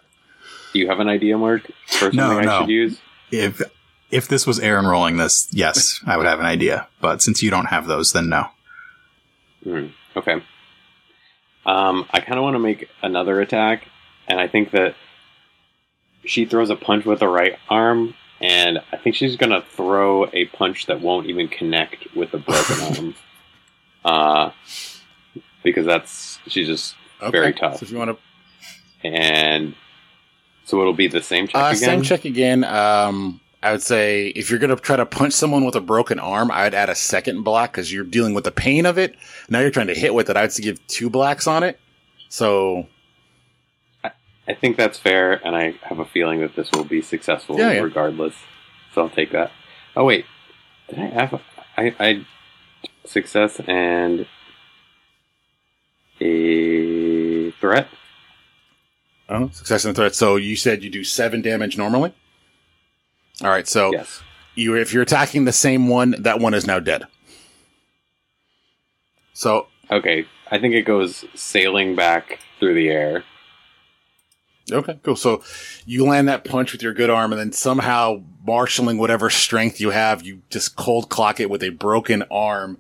Do 0.72 0.78
you 0.78 0.88
have 0.88 1.00
an 1.00 1.08
idea, 1.08 1.36
Mark, 1.38 1.70
for 1.86 2.12
something 2.12 2.16
No, 2.16 2.38
I 2.38 2.44
no. 2.44 2.60
should 2.60 2.68
use? 2.70 3.00
If 3.30 3.62
if 4.10 4.28
this 4.28 4.46
was 4.46 4.58
Aaron 4.60 4.86
rolling 4.86 5.16
this, 5.18 5.48
yes, 5.52 6.00
I 6.06 6.16
would 6.16 6.26
have 6.26 6.40
an 6.40 6.46
idea. 6.46 6.88
But 7.00 7.20
since 7.22 7.42
you 7.42 7.50
don't 7.50 7.66
have 7.66 7.86
those, 7.86 8.12
then 8.12 8.28
no. 8.28 8.46
Hmm, 9.64 9.86
okay. 10.16 10.42
Um, 11.66 12.06
I 12.10 12.20
kind 12.20 12.38
of 12.38 12.42
want 12.42 12.54
to 12.54 12.60
make 12.60 12.88
another 13.02 13.40
attack, 13.40 13.86
and 14.26 14.40
I 14.40 14.48
think 14.48 14.70
that 14.70 14.94
she 16.24 16.46
throws 16.46 16.70
a 16.70 16.76
punch 16.76 17.04
with 17.04 17.20
the 17.20 17.28
right 17.28 17.58
arm, 17.68 18.14
and 18.40 18.78
I 18.92 18.96
think 18.96 19.14
she's 19.16 19.36
gonna 19.36 19.62
throw 19.62 20.26
a 20.32 20.46
punch 20.46 20.86
that 20.86 21.00
won't 21.02 21.26
even 21.26 21.48
connect 21.48 22.14
with 22.16 22.30
the 22.30 22.38
broken 22.38 22.80
arm. 22.82 23.14
Uh, 24.04 24.50
because 25.62 25.84
that's 25.84 26.38
she's 26.46 26.66
just 26.66 26.94
okay. 27.20 27.30
very 27.30 27.52
tough, 27.52 27.78
So 27.78 27.84
if 27.84 27.90
you 27.92 27.98
want 27.98 28.16
to 28.16 28.18
and 29.06 29.74
so 30.68 30.78
it'll 30.82 30.92
be 30.92 31.08
the 31.08 31.22
same 31.22 31.48
check 31.48 31.56
uh, 31.56 31.68
again. 31.68 31.76
same 31.76 32.02
check 32.02 32.26
again, 32.26 32.62
um, 32.62 33.40
I 33.62 33.72
would 33.72 33.80
say 33.80 34.26
if 34.28 34.50
you're 34.50 34.58
going 34.58 34.68
to 34.68 34.76
try 34.76 34.96
to 34.96 35.06
punch 35.06 35.32
someone 35.32 35.64
with 35.64 35.74
a 35.74 35.80
broken 35.80 36.18
arm, 36.18 36.50
I'd 36.50 36.74
add 36.74 36.90
a 36.90 36.94
second 36.94 37.42
black 37.42 37.72
because 37.72 37.90
you're 37.90 38.04
dealing 38.04 38.34
with 38.34 38.44
the 38.44 38.52
pain 38.52 38.84
of 38.84 38.98
it. 38.98 39.16
Now 39.48 39.60
you're 39.60 39.70
trying 39.70 39.86
to 39.86 39.94
hit 39.94 40.12
with 40.12 40.28
it. 40.28 40.36
I'd 40.36 40.54
give 40.56 40.86
two 40.86 41.08
blacks 41.08 41.46
on 41.46 41.62
it. 41.62 41.80
So 42.28 42.86
I 44.04 44.54
think 44.54 44.76
that's 44.76 44.98
fair, 44.98 45.40
and 45.46 45.56
I 45.56 45.72
have 45.84 46.00
a 46.00 46.04
feeling 46.04 46.40
that 46.40 46.54
this 46.54 46.70
will 46.72 46.84
be 46.84 47.00
successful 47.00 47.58
Yeah, 47.58 47.72
yeah. 47.72 47.80
regardless. 47.80 48.34
So 48.94 49.00
I'll 49.02 49.10
take 49.10 49.32
that. 49.32 49.50
Oh 49.96 50.04
wait, 50.04 50.26
did 50.90 50.98
I 50.98 51.06
have 51.06 51.32
a, 51.32 51.40
I, 51.78 51.94
I 51.98 52.26
success 53.06 53.58
and 53.66 54.26
a 56.20 57.52
threat? 57.52 57.88
Oh, 59.28 59.48
success 59.52 59.84
and 59.84 59.94
threat. 59.94 60.14
So 60.14 60.36
you 60.36 60.56
said 60.56 60.82
you 60.82 60.90
do 60.90 61.04
seven 61.04 61.42
damage 61.42 61.76
normally. 61.76 62.14
All 63.42 63.50
right. 63.50 63.68
So 63.68 63.92
Yes. 63.92 64.22
you, 64.54 64.74
if 64.76 64.92
you're 64.92 65.02
attacking 65.02 65.44
the 65.44 65.52
same 65.52 65.88
one, 65.88 66.14
that 66.18 66.40
one 66.40 66.54
is 66.54 66.66
now 66.66 66.78
dead. 66.80 67.04
So 69.32 69.68
Okay, 69.90 70.26
I 70.50 70.58
think 70.58 70.74
it 70.74 70.82
goes 70.82 71.24
sailing 71.34 71.94
back 71.96 72.40
through 72.58 72.74
the 72.74 72.88
air. 72.88 73.24
okay, 74.70 74.98
cool. 75.02 75.16
So 75.16 75.42
you 75.86 76.04
land 76.04 76.28
that 76.28 76.44
punch 76.44 76.72
with 76.72 76.82
your 76.82 76.92
good 76.92 77.08
arm, 77.08 77.32
and 77.32 77.40
then 77.40 77.52
somehow 77.52 78.22
marshaling 78.44 78.98
whatever 78.98 79.30
strength 79.30 79.80
you 79.80 79.90
have, 79.90 80.22
you 80.26 80.42
just 80.50 80.76
cold 80.76 81.08
clock 81.08 81.40
it 81.40 81.48
with 81.48 81.62
a 81.62 81.70
broken 81.70 82.22
arm, 82.30 82.76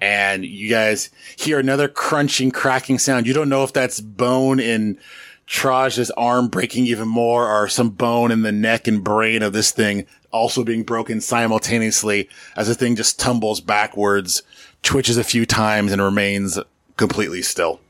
and 0.00 0.44
you 0.44 0.68
guys 0.68 1.08
hear 1.36 1.58
another 1.58 1.88
crunching, 1.88 2.50
cracking 2.50 2.98
sound. 2.98 3.26
You 3.26 3.32
don't 3.32 3.48
know 3.48 3.64
if 3.64 3.72
that's 3.72 4.00
bone 4.00 4.60
in 4.60 4.98
Traj's 5.46 6.10
arm 6.12 6.48
breaking 6.48 6.86
even 6.86 7.08
more 7.08 7.46
or 7.50 7.68
some 7.68 7.90
bone 7.90 8.30
in 8.30 8.42
the 8.42 8.52
neck 8.52 8.86
and 8.88 9.02
brain 9.04 9.42
of 9.42 9.52
this 9.52 9.70
thing 9.70 10.06
also 10.30 10.64
being 10.64 10.82
broken 10.82 11.20
simultaneously 11.20 12.28
as 12.56 12.66
the 12.68 12.74
thing 12.74 12.96
just 12.96 13.20
tumbles 13.20 13.60
backwards, 13.60 14.42
twitches 14.82 15.18
a 15.18 15.24
few 15.24 15.44
times 15.44 15.92
and 15.92 16.00
remains 16.00 16.58
completely 16.96 17.42
still. 17.42 17.80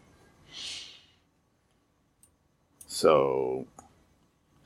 So, 2.87 3.67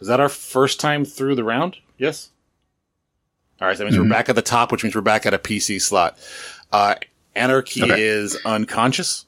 is 0.00 0.08
that 0.08 0.20
our 0.20 0.28
first 0.28 0.80
time 0.80 1.04
through 1.04 1.34
the 1.34 1.44
round? 1.44 1.76
Yes. 1.98 2.30
All 3.60 3.68
right, 3.68 3.76
so 3.76 3.84
that 3.84 3.90
means 3.90 3.98
we're 4.02 4.08
back 4.08 4.28
at 4.28 4.34
the 4.36 4.42
top, 4.42 4.72
which 4.72 4.82
means 4.82 4.94
we're 4.94 5.00
back 5.00 5.24
at 5.26 5.32
a 5.34 5.38
PC 5.38 5.80
slot. 5.80 6.18
Uh, 6.72 6.94
Anarchy 7.34 7.82
Okay. 7.82 8.02
is 8.02 8.36
unconscious. 8.44 9.25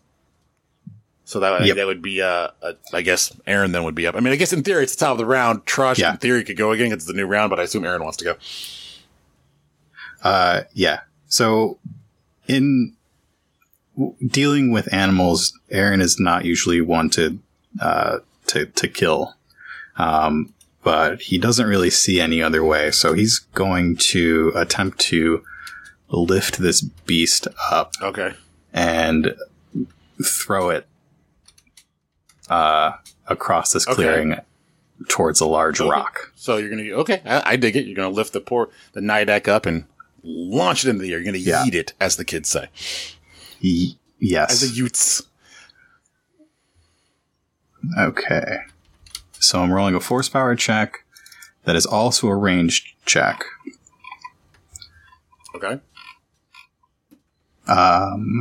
So 1.28 1.40
that 1.40 1.66
Yep. 1.66 1.76
that 1.76 1.86
would 1.86 2.00
be, 2.00 2.22
uh, 2.22 2.48
uh, 2.62 2.72
I 2.94 3.02
guess 3.02 3.34
Aaron 3.46 3.72
then 3.72 3.84
would 3.84 3.94
be 3.94 4.06
up. 4.06 4.16
I 4.16 4.20
mean, 4.20 4.32
I 4.32 4.36
guess 4.36 4.54
in 4.54 4.62
theory 4.62 4.84
it's 4.84 4.96
the 4.96 5.00
top 5.04 5.12
of 5.12 5.18
the 5.18 5.26
round. 5.26 5.66
Trush 5.66 5.98
Yeah. 5.98 6.12
in 6.12 6.16
theory 6.16 6.42
could 6.42 6.56
go 6.56 6.72
again. 6.72 6.90
It's 6.90 7.04
the 7.04 7.12
new 7.12 7.26
round, 7.26 7.50
but 7.50 7.60
I 7.60 7.64
assume 7.64 7.84
Aaron 7.84 8.02
wants 8.02 8.16
to 8.16 8.24
go. 8.24 8.36
Uh, 10.22 10.62
yeah. 10.72 11.00
So, 11.28 11.78
in 12.46 12.94
w- 13.94 14.14
dealing 14.26 14.72
with 14.72 14.90
animals, 14.92 15.52
Aaron 15.70 16.00
is 16.00 16.18
not 16.18 16.46
usually 16.46 16.80
one 16.80 17.10
to 17.10 17.38
uh, 17.78 18.20
to 18.46 18.64
to 18.64 18.88
kill, 18.88 19.34
um, 19.98 20.54
but 20.82 21.20
he 21.20 21.36
doesn't 21.36 21.66
really 21.66 21.90
see 21.90 22.22
any 22.22 22.42
other 22.42 22.64
way. 22.64 22.90
So 22.90 23.12
he's 23.12 23.40
going 23.54 23.96
to 24.14 24.50
attempt 24.56 24.98
to 25.00 25.44
lift 26.08 26.56
this 26.58 26.80
beast 26.80 27.46
up 27.70 27.92
Okay. 28.00 28.32
and 28.72 29.34
throw 30.24 30.70
it 30.70 30.86
uh, 32.48 32.92
across 33.26 33.72
this 33.72 33.86
Okay. 33.86 33.94
clearing 33.94 34.36
towards 35.08 35.40
a 35.40 35.46
large 35.46 35.80
rock. 35.80 36.32
So 36.34 36.56
you're 36.56 36.70
gonna 36.70 36.82
okay, 37.00 37.22
I, 37.24 37.52
I 37.52 37.56
dig 37.56 37.76
it. 37.76 37.84
You're 37.86 37.94
gonna 37.96 38.08
lift 38.10 38.32
the 38.32 38.40
poor 38.40 38.68
the 38.92 39.00
Nidak 39.00 39.46
up 39.48 39.64
and 39.66 39.84
launch 40.22 40.84
it 40.84 40.90
into 40.90 41.02
the 41.02 41.12
air. 41.12 41.18
You're 41.18 41.24
gonna 41.24 41.38
Yeah. 41.38 41.64
yeet 41.64 41.74
it, 41.74 41.92
as 42.00 42.16
the 42.16 42.24
kids 42.24 42.48
say, 42.48 42.68
yes. 43.60 44.50
as 44.50 44.60
the 44.62 44.74
Utes. 44.76 45.22
Okay. 47.98 48.58
So 49.38 49.60
I'm 49.62 49.72
rolling 49.72 49.94
a 49.94 50.00
force 50.00 50.28
power 50.28 50.56
check 50.56 51.04
that 51.64 51.76
is 51.76 51.86
also 51.86 52.26
a 52.28 52.34
ranged 52.36 52.88
check. 53.06 53.44
Okay. 55.54 55.80
Um, 57.68 58.40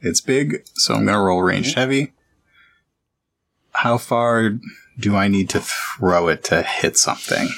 it's 0.00 0.20
big, 0.20 0.64
so 0.74 0.94
I'm 0.94 1.04
going 1.04 1.14
to 1.14 1.20
roll 1.20 1.42
ranged 1.42 1.76
heavy. 1.76 2.12
How 3.72 3.98
far 3.98 4.58
do 4.98 5.16
I 5.16 5.28
need 5.28 5.48
to 5.50 5.60
throw 5.60 6.28
it 6.28 6.44
to 6.44 6.62
hit 6.62 6.96
something? 6.98 7.48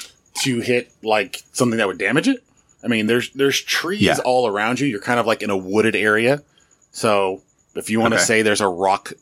To 0.42 0.60
hit 0.60 0.92
like 1.02 1.42
something 1.52 1.78
that 1.78 1.86
would 1.86 1.98
damage 1.98 2.28
it. 2.28 2.42
I 2.82 2.88
mean, 2.88 3.06
there's 3.06 3.30
there's 3.30 3.60
trees 3.60 4.02
Yeah. 4.02 4.16
all 4.24 4.46
around 4.46 4.80
you. 4.80 4.86
You're 4.86 5.00
kind 5.00 5.18
of 5.20 5.26
like 5.26 5.42
in 5.42 5.50
a 5.50 5.56
wooded 5.56 5.96
area. 5.96 6.42
So 6.92 7.42
if 7.74 7.90
you 7.90 7.98
want 8.00 8.12
to 8.12 8.16
Okay. 8.18 8.24
say 8.24 8.42
there's 8.42 8.60
a 8.60 8.68
rock 8.68 9.12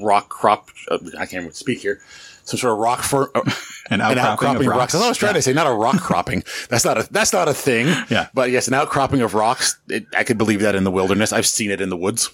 rock 0.00 0.28
crop, 0.28 0.70
uh, 0.90 0.98
I 1.18 1.26
can't 1.26 1.42
even 1.42 1.52
speak 1.52 1.80
here. 1.80 2.00
Some 2.44 2.58
sort 2.58 2.72
of 2.72 2.78
rock 2.78 3.02
for 3.02 3.30
uh, 3.36 3.42
An 3.90 4.00
an 4.00 4.18
outcropping, 4.18 4.18
outcropping 4.20 4.68
of 4.68 4.76
rocks. 4.76 4.94
I 4.94 5.08
was 5.08 5.18
trying 5.18 5.34
to 5.34 5.42
say 5.42 5.52
not 5.52 5.66
a 5.66 5.72
rock 5.72 6.00
cropping. 6.00 6.44
That's 6.68 6.84
not 6.84 6.98
a 6.98 7.12
that's 7.12 7.32
not 7.32 7.48
a 7.48 7.54
thing. 7.54 7.86
Yeah. 8.08 8.28
But 8.32 8.50
yes, 8.50 8.68
an 8.68 8.74
outcropping 8.74 9.20
of 9.22 9.34
rocks. 9.34 9.78
It, 9.88 10.06
I 10.16 10.22
could 10.24 10.38
believe 10.38 10.60
that 10.60 10.74
in 10.74 10.84
the 10.84 10.90
wilderness. 10.90 11.32
I've 11.32 11.46
seen 11.46 11.70
it 11.70 11.80
in 11.80 11.90
the 11.90 11.96
woods. 11.96 12.30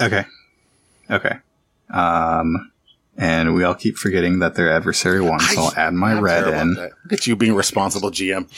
Okay. 0.00 0.24
Okay. 1.10 1.36
Um, 1.90 2.70
and 3.20 3.54
we 3.54 3.64
all 3.64 3.74
keep 3.74 3.98
forgetting 3.98 4.38
that 4.38 4.54
they're 4.54 4.72
adversary 4.72 5.20
one, 5.20 5.40
so 5.40 5.64
I'll 5.64 5.74
add 5.76 5.92
my 5.92 6.14
I'm 6.14 6.24
red 6.24 6.48
in. 6.48 6.74
Look 6.74 7.12
at 7.12 7.26
you 7.26 7.36
being 7.36 7.54
responsible, 7.54 8.10
GM. 8.10 8.48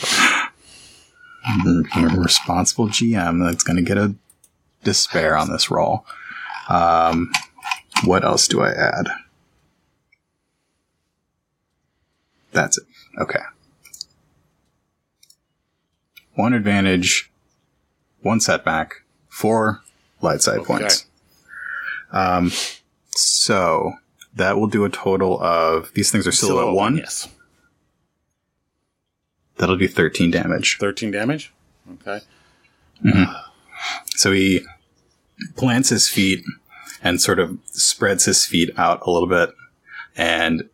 I'm 1.44 2.16
a 2.16 2.20
responsible 2.20 2.87
GM 2.87 3.44
that's 3.44 3.64
going 3.64 3.77
to 3.77 3.83
get 3.83 3.98
a 3.98 4.14
despair 4.85 5.37
on 5.37 5.51
this 5.51 5.68
roll. 5.68 6.07
Um, 6.68 7.33
what 8.05 8.25
else 8.25 8.46
do 8.46 8.62
I 8.62 8.70
add? 8.70 9.09
That's 12.53 12.79
it. 12.79 12.85
Okay. 13.20 13.40
One 16.35 16.53
advantage, 16.53 17.33
one 18.20 18.38
setback, 18.38 19.03
four 19.29 19.83
light 20.20 20.40
side 20.40 20.62
points. 20.62 21.07
Um, 22.12 22.53
so 23.11 23.94
that 24.35 24.57
will 24.57 24.66
do 24.66 24.85
a 24.85 24.90
total 24.90 25.40
of 25.42 25.92
these 25.95 26.11
things 26.11 26.27
are 26.27 26.33
still 26.33 26.61
at 26.61 26.75
one. 26.75 26.97
Yes. 26.97 27.29
That'll 29.59 29.77
do 29.77 29.88
13 29.88 30.31
damage. 30.31 30.79
13 30.79 31.11
damage. 31.11 31.53
Okay. 31.92 32.21
So 34.16 34.33
he 34.33 34.62
plants 35.57 35.88
his 35.88 36.09
feet 36.09 36.45
and 37.03 37.21
sort 37.21 37.38
of 37.38 37.59
spreads 37.66 38.25
his 38.25 38.47
feet 38.47 38.71
out 38.79 39.03
a 39.07 39.11
little 39.11 39.29
bit 39.29 39.51
and 40.16 40.68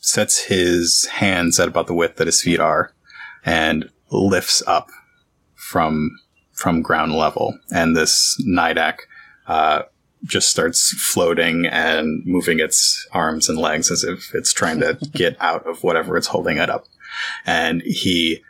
sets 0.00 0.44
his 0.44 1.06
hands 1.06 1.58
at 1.58 1.68
about 1.68 1.86
the 1.86 1.94
width 1.94 2.16
that 2.16 2.26
his 2.26 2.42
feet 2.42 2.60
are 2.60 2.92
and 3.44 3.90
lifts 4.10 4.62
up 4.66 4.90
from 5.54 6.10
from 6.52 6.82
ground 6.82 7.12
level. 7.12 7.58
And 7.70 7.96
this 7.96 8.40
Nidak 8.46 9.00
uh, 9.46 9.82
just 10.26 10.50
starts 10.50 10.92
floating 10.92 11.66
and 11.66 12.24
moving 12.26 12.60
its 12.60 13.06
arms 13.12 13.48
and 13.48 13.58
legs 13.58 13.90
as 13.90 14.04
if 14.04 14.34
it's 14.34 14.52
trying 14.52 14.80
to 14.80 14.98
get 15.12 15.36
out 15.40 15.66
of 15.66 15.82
whatever 15.82 16.16
it's 16.16 16.28
holding 16.28 16.58
it 16.58 16.70
up. 16.70 16.86
And 17.44 17.82
he 17.82 18.42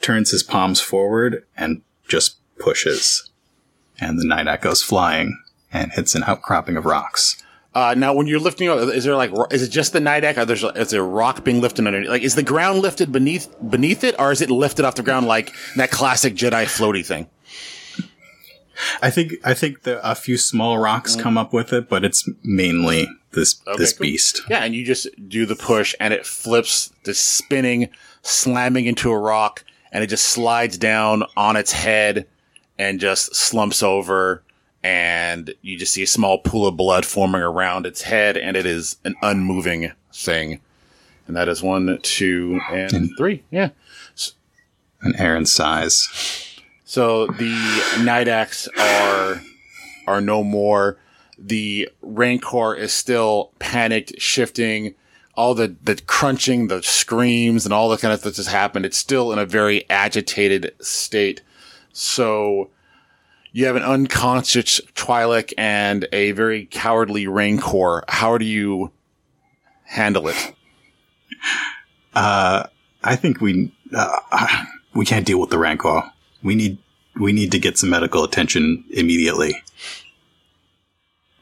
turns 0.00 0.30
his 0.30 0.42
palms 0.42 0.80
forward 0.80 1.44
and 1.56 1.82
just 2.08 2.36
pushes 2.58 3.28
and 4.00 4.18
the 4.18 4.24
Nidak 4.24 4.60
goes 4.60 4.82
flying 4.82 5.38
and 5.72 5.92
hits 5.92 6.14
an 6.14 6.24
outcropping 6.24 6.76
of 6.76 6.84
rocks. 6.84 7.42
Uh, 7.74 7.94
now, 7.96 8.14
when 8.14 8.26
you're 8.26 8.40
lifting 8.40 8.68
up, 8.68 8.78
is 8.88 9.04
there 9.04 9.14
like, 9.14 9.30
is 9.50 9.62
it 9.62 9.68
just 9.68 9.92
the 9.92 10.00
Nidak? 10.00 10.36
Or 10.36 10.44
there's, 10.44 10.64
is 10.64 10.90
there 10.90 11.02
a 11.02 11.06
rock 11.06 11.44
being 11.44 11.60
lifted 11.60 11.86
underneath? 11.86 12.08
Like, 12.08 12.22
is 12.22 12.34
the 12.34 12.42
ground 12.42 12.80
lifted 12.80 13.12
beneath 13.12 13.54
beneath 13.68 14.04
it, 14.04 14.14
or 14.18 14.32
is 14.32 14.40
it 14.40 14.50
lifted 14.50 14.84
off 14.84 14.94
the 14.94 15.02
ground 15.02 15.26
like 15.26 15.52
that 15.76 15.90
classic 15.90 16.34
Jedi 16.34 16.64
floaty 16.64 17.04
thing? 17.04 17.28
I 19.02 19.10
think 19.10 19.34
I 19.44 19.54
think 19.54 19.82
the, 19.82 20.08
a 20.08 20.14
few 20.14 20.36
small 20.36 20.78
rocks 20.78 21.16
mm. 21.16 21.20
come 21.20 21.38
up 21.38 21.52
with 21.52 21.72
it, 21.72 21.88
but 21.88 22.04
it's 22.04 22.28
mainly 22.42 23.08
this 23.32 23.54
this 23.76 23.92
cool. 23.92 24.04
beast. 24.04 24.42
Yeah, 24.48 24.64
and 24.64 24.74
you 24.74 24.84
just 24.84 25.08
do 25.28 25.46
the 25.46 25.56
push, 25.56 25.94
and 26.00 26.14
it 26.14 26.26
flips, 26.26 26.92
the 27.04 27.14
spinning, 27.14 27.88
slamming 28.22 28.86
into 28.86 29.10
a 29.10 29.18
rock, 29.18 29.64
and 29.92 30.04
it 30.04 30.08
just 30.08 30.24
slides 30.24 30.78
down 30.78 31.24
on 31.36 31.56
its 31.56 31.72
head 31.72 32.26
and 32.78 33.00
just 33.00 33.34
slumps 33.34 33.82
over. 33.82 34.42
And 34.84 35.52
you 35.60 35.76
just 35.76 35.92
see 35.92 36.04
a 36.04 36.06
small 36.06 36.38
pool 36.38 36.66
of 36.66 36.76
blood 36.76 37.04
forming 37.04 37.42
around 37.42 37.84
its 37.84 38.02
head, 38.02 38.36
and 38.36 38.56
it 38.56 38.64
is 38.64 38.96
an 39.04 39.16
unmoving 39.22 39.92
thing. 40.14 40.60
And 41.26 41.36
that 41.36 41.48
is 41.48 41.62
one, 41.62 41.98
two, 42.02 42.60
and 42.70 43.10
three. 43.18 43.42
Yeah. 43.50 43.70
An 45.02 45.14
Aaron's 45.16 45.52
size. 45.52 46.57
So 46.88 47.26
the 47.26 47.52
Nidaks 47.96 48.66
are 48.78 49.42
are 50.06 50.22
no 50.22 50.42
more. 50.42 50.96
The 51.38 51.90
Rancor 52.00 52.74
is 52.74 52.94
still 52.94 53.52
panicked, 53.58 54.18
shifting. 54.18 54.94
All 55.34 55.54
the 55.54 55.76
the 55.82 55.96
crunching, 55.96 56.68
the 56.68 56.82
screams, 56.82 57.66
and 57.66 57.74
all 57.74 57.90
the 57.90 57.98
kind 57.98 58.14
of 58.14 58.20
stuff 58.20 58.36
that's 58.36 58.48
happened. 58.48 58.86
It's 58.86 58.96
still 58.96 59.34
in 59.34 59.38
a 59.38 59.44
very 59.44 59.84
agitated 59.90 60.72
state. 60.80 61.42
So 61.92 62.70
you 63.52 63.66
have 63.66 63.76
an 63.76 63.82
unconscious 63.82 64.80
Twi'lek 64.94 65.52
and 65.58 66.08
a 66.10 66.32
very 66.32 66.64
cowardly 66.64 67.26
Rancor. 67.26 68.02
How 68.08 68.38
do 68.38 68.46
you 68.46 68.92
handle 69.84 70.26
it? 70.28 70.54
Uh, 72.14 72.66
I 73.04 73.14
think 73.14 73.42
we 73.42 73.74
uh, 73.94 74.64
we 74.94 75.04
can't 75.04 75.26
deal 75.26 75.38
with 75.38 75.50
the 75.50 75.58
Rancor. 75.58 76.10
We 76.42 76.54
need 76.54 76.78
we 77.18 77.32
need 77.32 77.52
to 77.52 77.58
get 77.58 77.78
some 77.78 77.90
medical 77.90 78.24
attention 78.24 78.84
immediately. 78.90 79.62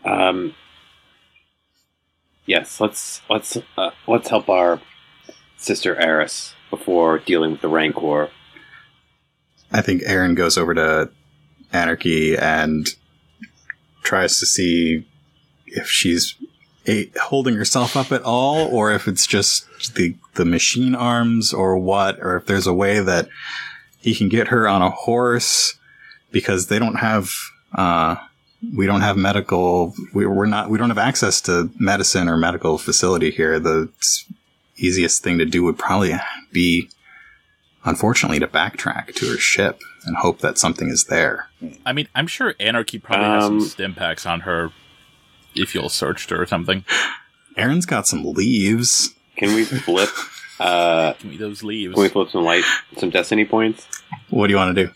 Um, 0.05 0.55
yes, 2.47 2.81
let's 2.81 3.21
let's 3.29 3.59
uh, 3.77 3.91
let's 4.07 4.29
help 4.29 4.49
our 4.49 4.81
sister 5.57 5.97
Eris 5.97 6.55
before 6.71 7.19
dealing 7.19 7.53
with 7.53 7.61
the 7.61 7.69
Rancor. 7.69 8.31
I 9.73 9.83
think 9.83 10.03
Aaron 10.07 10.35
goes 10.35 10.57
over 10.57 10.75
to 10.75 11.11
Anarchy 11.73 12.37
and 12.37 12.89
tries 14.03 14.39
to 14.39 14.47
see 14.47 15.07
if 15.67 15.89
she's 15.89 16.37
a- 16.87 17.11
holding 17.21 17.57
herself 17.57 17.97
up 17.97 18.13
at 18.13 18.23
all, 18.23 18.69
or 18.69 18.93
if 18.93 19.09
it's 19.09 19.27
just 19.27 19.95
the 19.97 20.17
the 20.35 20.45
machine 20.45 20.95
arms, 20.95 21.53
or 21.53 21.77
what, 21.77 22.19
or 22.21 22.37
if 22.37 22.47
there's 22.47 22.67
a 22.67 22.75
way 22.75 23.01
that 23.01 23.29
he 24.07 24.15
can 24.15 24.29
get 24.29 24.47
her 24.49 24.69
on 24.69 24.83
a 24.83 24.91
horse 24.91 25.77
because 26.31 26.69
they 26.69 26.79
don't 26.79 26.95
have 26.95 27.29
uh, 27.75 28.15
we 28.73 28.87
don't 28.87 29.01
have 29.01 29.17
medical 29.17 29.95
we, 30.15 30.25
we're 30.27 30.47
not 30.47 30.71
we 30.71 30.79
don't 30.79 30.91
have 30.91 30.97
access 31.11 31.41
to 31.41 31.69
medicine 31.77 32.29
or 32.29 32.37
medical 32.37 32.79
facility 32.79 33.33
here. 33.33 33.59
The 33.59 33.89
easiest 34.77 35.25
thing 35.25 35.39
to 35.39 35.45
do 35.45 35.65
would 35.65 35.77
probably 35.77 36.15
be 36.53 36.89
unfortunately 37.85 38.39
to 38.39 38.47
backtrack 38.47 39.13
to 39.17 39.27
her 39.27 39.39
ship 39.39 39.81
and 40.05 40.17
hope 40.19 40.39
that 40.39 40.57
something 40.57 40.89
is 40.89 41.07
there. 41.07 41.49
I 41.85 41.93
mean, 41.93 42.07
I'm 42.15 42.29
sure 42.29 42.55
Anarchy 42.61 43.01
probably 43.01 43.27
has 43.27 43.45
Um, 43.45 43.61
some 43.61 43.69
stim 43.69 43.95
packs 43.95 44.25
on 44.25 44.41
her 44.43 44.71
if 45.57 45.75
you'll 45.75 45.89
searched 45.89 46.31
her 46.31 46.41
or 46.41 46.47
something. 46.47 46.85
Aaron's 47.57 47.87
got 47.87 48.07
some 48.07 48.23
leaves. 48.25 49.15
Can 49.37 49.53
we 49.55 49.65
flip? 49.65 50.11
Uh, 50.61 51.13
Give 51.15 51.31
me 51.31 51.37
those 51.37 51.63
leaves. 51.63 51.95
can 51.95 52.03
we 52.03 52.09
flip 52.09 52.31
some 52.31 52.45
light, 52.45 52.65
some 52.99 53.11
destiny 53.11 53.45
points 53.45 53.87
What 54.31 54.47
do 54.49 54.53
you 54.53 54.57
want 54.59 54.77
to 54.77 54.87
do? 54.87 54.93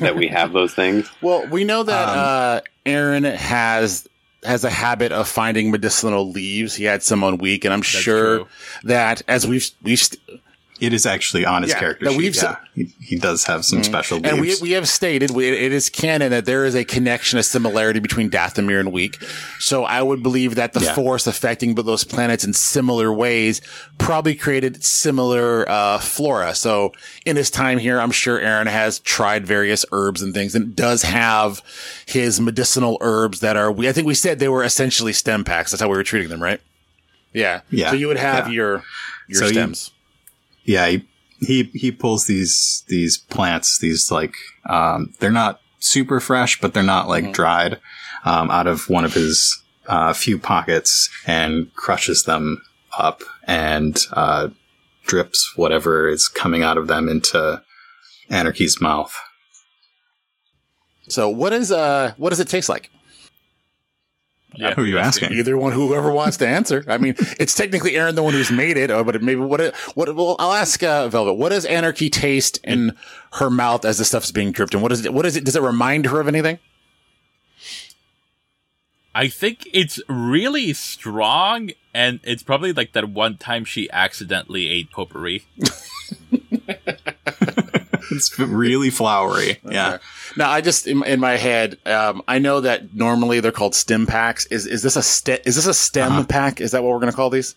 that 0.00 0.16
we 0.16 0.26
have 0.28 0.52
those 0.52 0.74
things? 0.74 1.08
Well, 1.22 1.46
we 1.46 1.64
know 1.64 1.82
that 1.84 2.08
Um, 2.08 2.18
uh, 2.18 2.60
Aaron 2.86 3.24
has 3.24 4.08
has 4.44 4.62
a 4.64 4.70
habit 4.70 5.10
of 5.12 5.26
finding 5.28 5.70
medicinal 5.70 6.30
leaves. 6.30 6.74
He 6.74 6.84
had 6.84 7.02
some 7.02 7.24
on 7.24 7.38
week, 7.38 7.64
and 7.64 7.74
I'm 7.74 7.82
sure 7.82 8.36
true. 8.38 8.48
that 8.84 9.22
as 9.28 9.46
we've 9.46 9.68
we've 9.82 9.98
st- 9.98 10.20
It 10.80 10.92
is 10.92 11.06
actually 11.06 11.44
on 11.44 11.62
his 11.62 11.72
Yeah, 11.72 11.78
character 11.80 12.04
no, 12.04 12.10
sheet. 12.12 12.18
we've 12.18 12.36
yeah. 12.36 12.56
he, 12.74 12.84
he 13.00 13.16
does 13.18 13.44
have 13.44 13.64
some 13.64 13.82
special 13.82 14.18
leaves. 14.18 14.28
and 14.28 14.40
we 14.40 14.54
we 14.62 14.70
have 14.72 14.88
stated 14.88 15.30
we, 15.32 15.48
it 15.48 15.72
is 15.72 15.88
canon 15.88 16.30
that 16.30 16.44
there 16.44 16.64
is 16.64 16.74
a 16.76 16.84
connection, 16.84 17.38
a 17.38 17.42
similarity 17.42 17.98
between 17.98 18.30
Dathomir 18.30 18.78
and 18.78 18.92
Week. 18.92 19.20
So 19.58 19.84
I 19.84 20.02
would 20.02 20.22
believe 20.22 20.54
that 20.54 20.74
the 20.74 20.80
Yeah. 20.80 20.94
force 20.94 21.26
affecting 21.26 21.74
both 21.74 21.86
those 21.86 22.04
planets 22.04 22.44
in 22.44 22.52
similar 22.52 23.12
ways 23.12 23.60
probably 23.98 24.34
created 24.36 24.84
similar 24.84 25.68
uh, 25.68 25.98
flora. 25.98 26.54
So 26.54 26.92
in 27.26 27.34
his 27.36 27.50
time 27.50 27.78
here, 27.78 28.00
I'm 28.00 28.12
sure 28.12 28.38
Aaron 28.38 28.68
has 28.68 29.00
tried 29.00 29.46
various 29.46 29.84
herbs 29.90 30.22
and 30.22 30.32
things, 30.32 30.54
and 30.54 30.76
does 30.76 31.02
have 31.02 31.60
his 32.06 32.40
medicinal 32.40 32.98
herbs 33.00 33.40
that 33.40 33.56
are. 33.56 33.72
We 33.72 33.88
I 33.88 33.92
think 33.92 34.06
we 34.06 34.14
said 34.14 34.38
they 34.38 34.48
were 34.48 34.62
essentially 34.64 35.12
stem 35.12 35.42
packs. 35.44 35.72
That's 35.72 35.80
how 35.82 35.88
we 35.88 35.96
were 35.96 36.04
treating 36.04 36.28
them, 36.28 36.42
right? 36.42 36.60
Yeah. 37.32 37.62
Yeah. 37.70 37.90
So 37.90 37.96
you 37.96 38.06
would 38.08 38.16
have 38.16 38.52
your 38.52 38.84
your 39.28 39.40
So 39.40 39.46
you- 39.46 39.52
stems. 39.52 39.90
Yeah, 40.68 40.86
he, 40.88 41.04
he 41.40 41.62
he 41.74 41.90
pulls 41.92 42.26
these 42.26 42.84
these 42.88 43.16
plants. 43.18 43.78
These 43.78 44.10
like 44.10 44.34
um, 44.68 45.14
they're 45.18 45.30
not 45.32 45.60
super 45.80 46.20
fresh, 46.20 46.60
but 46.60 46.74
they're 46.74 46.82
not 46.82 47.06
Mm-hmm. 47.08 47.26
like 47.26 47.34
dried. 47.34 47.80
Um, 48.24 48.50
out 48.50 48.66
of 48.66 48.88
one 48.90 49.04
of 49.04 49.14
his 49.14 49.62
uh, 49.86 50.12
few 50.12 50.38
pockets 50.38 51.08
and 51.26 51.72
crushes 51.74 52.24
them 52.24 52.60
up 52.98 53.22
and 53.44 53.96
uh, 54.12 54.48
drips 55.06 55.52
whatever 55.56 56.08
is 56.08 56.28
coming 56.28 56.62
out 56.64 56.76
of 56.76 56.88
them 56.88 57.08
into 57.08 57.62
Anarchy's 58.28 58.80
mouth. 58.80 59.14
so 61.08 61.28
what 61.28 61.52
is 61.52 61.72
uh 61.72 62.12
what 62.18 62.30
does 62.30 62.40
it 62.40 62.48
taste 62.48 62.68
like? 62.68 62.90
Yeah, 64.58 64.74
Who 64.74 64.82
are 64.82 64.86
you 64.86 64.98
asking? 64.98 65.32
Either 65.34 65.56
one, 65.56 65.70
whoever 65.70 66.10
wants 66.10 66.36
to 66.38 66.48
answer. 66.48 66.84
I 66.88 66.98
mean, 66.98 67.14
it's 67.38 67.54
technically 67.54 67.96
Aaron, 67.96 68.16
the 68.16 68.24
one 68.24 68.32
who's 68.32 68.50
made 68.50 68.76
it, 68.76 68.90
uh, 68.90 69.04
but 69.04 69.22
maybe 69.22 69.40
what? 69.40 69.60
What? 69.94 70.12
Well, 70.16 70.34
I'll 70.40 70.52
ask 70.52 70.82
uh, 70.82 71.08
Velvet. 71.08 71.34
What 71.34 71.50
does 71.50 71.64
Anarchy 71.64 72.10
taste 72.10 72.58
in 72.64 72.96
her 73.34 73.50
mouth 73.50 73.84
as 73.84 73.98
the 73.98 74.04
stuff's 74.04 74.32
being 74.32 74.50
dripped? 74.50 74.74
And 74.74 74.82
what 74.82 74.90
is 74.90 75.04
it? 75.04 75.14
What 75.14 75.26
is 75.26 75.36
it? 75.36 75.44
Does 75.44 75.54
it 75.54 75.62
remind 75.62 76.06
her 76.06 76.18
of 76.18 76.26
anything? 76.26 76.58
I 79.14 79.28
think 79.28 79.68
it's 79.72 80.00
really 80.08 80.72
strong, 80.72 81.70
and 81.94 82.18
it's 82.24 82.42
probably 82.42 82.72
like 82.72 82.94
that 82.94 83.08
one 83.08 83.36
time 83.36 83.64
she 83.64 83.88
accidentally 83.92 84.68
ate 84.68 84.90
potpourri. 84.90 85.44
It's 88.10 88.38
really 88.38 88.90
flowery. 88.90 89.58
Yeah. 89.68 89.98
Now, 90.36 90.50
I 90.50 90.60
just 90.60 90.86
in, 90.86 91.04
in 91.04 91.20
my 91.20 91.36
head, 91.36 91.78
um, 91.86 92.22
I 92.26 92.38
know 92.38 92.60
that 92.60 92.94
normally 92.94 93.40
they're 93.40 93.52
called 93.52 93.74
stem 93.74 94.06
packs. 94.06 94.46
Is 94.46 94.66
is 94.66 94.82
this 94.82 94.96
a 94.96 95.02
ste- 95.02 95.46
is 95.46 95.56
this 95.56 95.66
a 95.66 95.74
stem 95.74 96.24
pack? 96.26 96.60
Is 96.60 96.70
that 96.72 96.82
what 96.82 96.90
we're 96.90 97.00
going 97.00 97.12
to 97.12 97.16
call 97.16 97.30
these? 97.30 97.54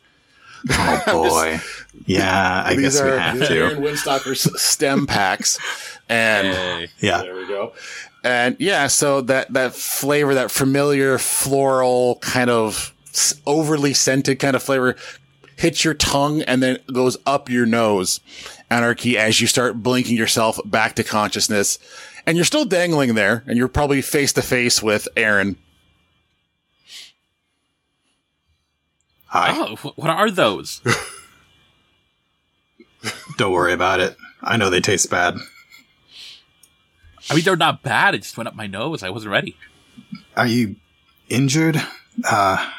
Oh 0.70 1.02
boy. 1.08 1.60
Yeah, 2.06 2.64
I 2.66 2.76
these 2.76 2.96
guess 2.96 3.04
we 3.04 3.10
are 3.10 3.20
have 3.20 3.40
these 3.40 3.50
are 3.50 3.54
to. 3.54 3.60
Aaron 3.62 3.82
Windstalker's 3.82 4.62
stem 4.62 5.08
packs, 5.08 5.58
and. 6.10 6.48
Hey. 6.48 6.88
Yeah. 7.00 7.22
There 7.22 7.36
we 7.36 7.48
go. 7.48 7.74
And 8.24 8.56
yeah, 8.60 8.88
so 8.88 9.22
that 9.22 9.52
that 9.54 9.74
flavor, 9.74 10.34
that 10.36 10.52
familiar 10.52 11.18
floral 11.18 12.16
kind 12.22 12.50
of 12.50 12.94
overly 13.46 13.94
scented 13.94 14.40
kind 14.40 14.56
of 14.56 14.64
flavor 14.64 14.96
hits 15.58 15.84
your 15.84 15.94
tongue 15.94 16.42
and 16.44 16.62
then 16.62 16.80
goes 16.92 17.18
up 17.26 17.50
your 17.50 17.66
nose. 17.66 18.20
Anarchy 18.72 19.18
as 19.18 19.42
you 19.42 19.48
start 19.48 19.84
blinking 19.84 20.16
yourself 20.16 20.58
back 20.66 20.96
to 20.96 21.04
consciousness. 21.04 21.78
And 22.26 22.38
you're 22.38 22.46
still 22.46 22.66
dangling 22.66 23.16
there 23.16 23.44
and 23.46 23.58
you're 23.58 23.68
probably 23.68 24.02
face 24.02 24.32
to 24.34 24.42
face 24.42 24.82
with 24.82 25.08
Aaron. 25.18 25.58
Hi. 29.26 29.52
Oh, 29.54 29.76
what 29.96 30.10
are 30.10 30.32
those? 30.32 30.82
Don't 33.38 33.52
worry 33.52 33.74
about 33.74 34.00
it. 34.00 34.16
I 34.42 34.58
know 34.58 34.70
they 34.70 34.82
taste 34.82 35.10
bad. 35.10 35.36
I 37.30 37.36
mean, 37.36 37.44
they're 37.44 37.56
not 37.56 37.84
bad. 37.84 38.16
It 38.16 38.24
just 38.24 38.38
went 38.38 38.48
up 38.48 38.56
my 38.56 38.68
nose. 38.68 39.04
I 39.04 39.10
wasn't 39.10 39.32
ready. 39.32 39.56
Are 40.36 40.48
you 40.48 40.76
injured? 41.30 41.78
Uh, 42.26 42.70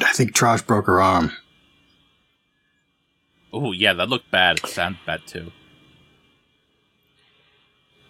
I 0.00 0.12
think 0.12 0.32
Trosh 0.32 0.66
broke 0.66 0.86
her 0.86 1.00
arm. 1.00 1.32
Oh, 3.52 3.72
yeah, 3.72 3.92
that 3.94 4.08
looked 4.08 4.30
bad. 4.30 4.58
It 4.58 4.66
sounded 4.68 5.00
bad 5.06 5.26
too. 5.26 5.50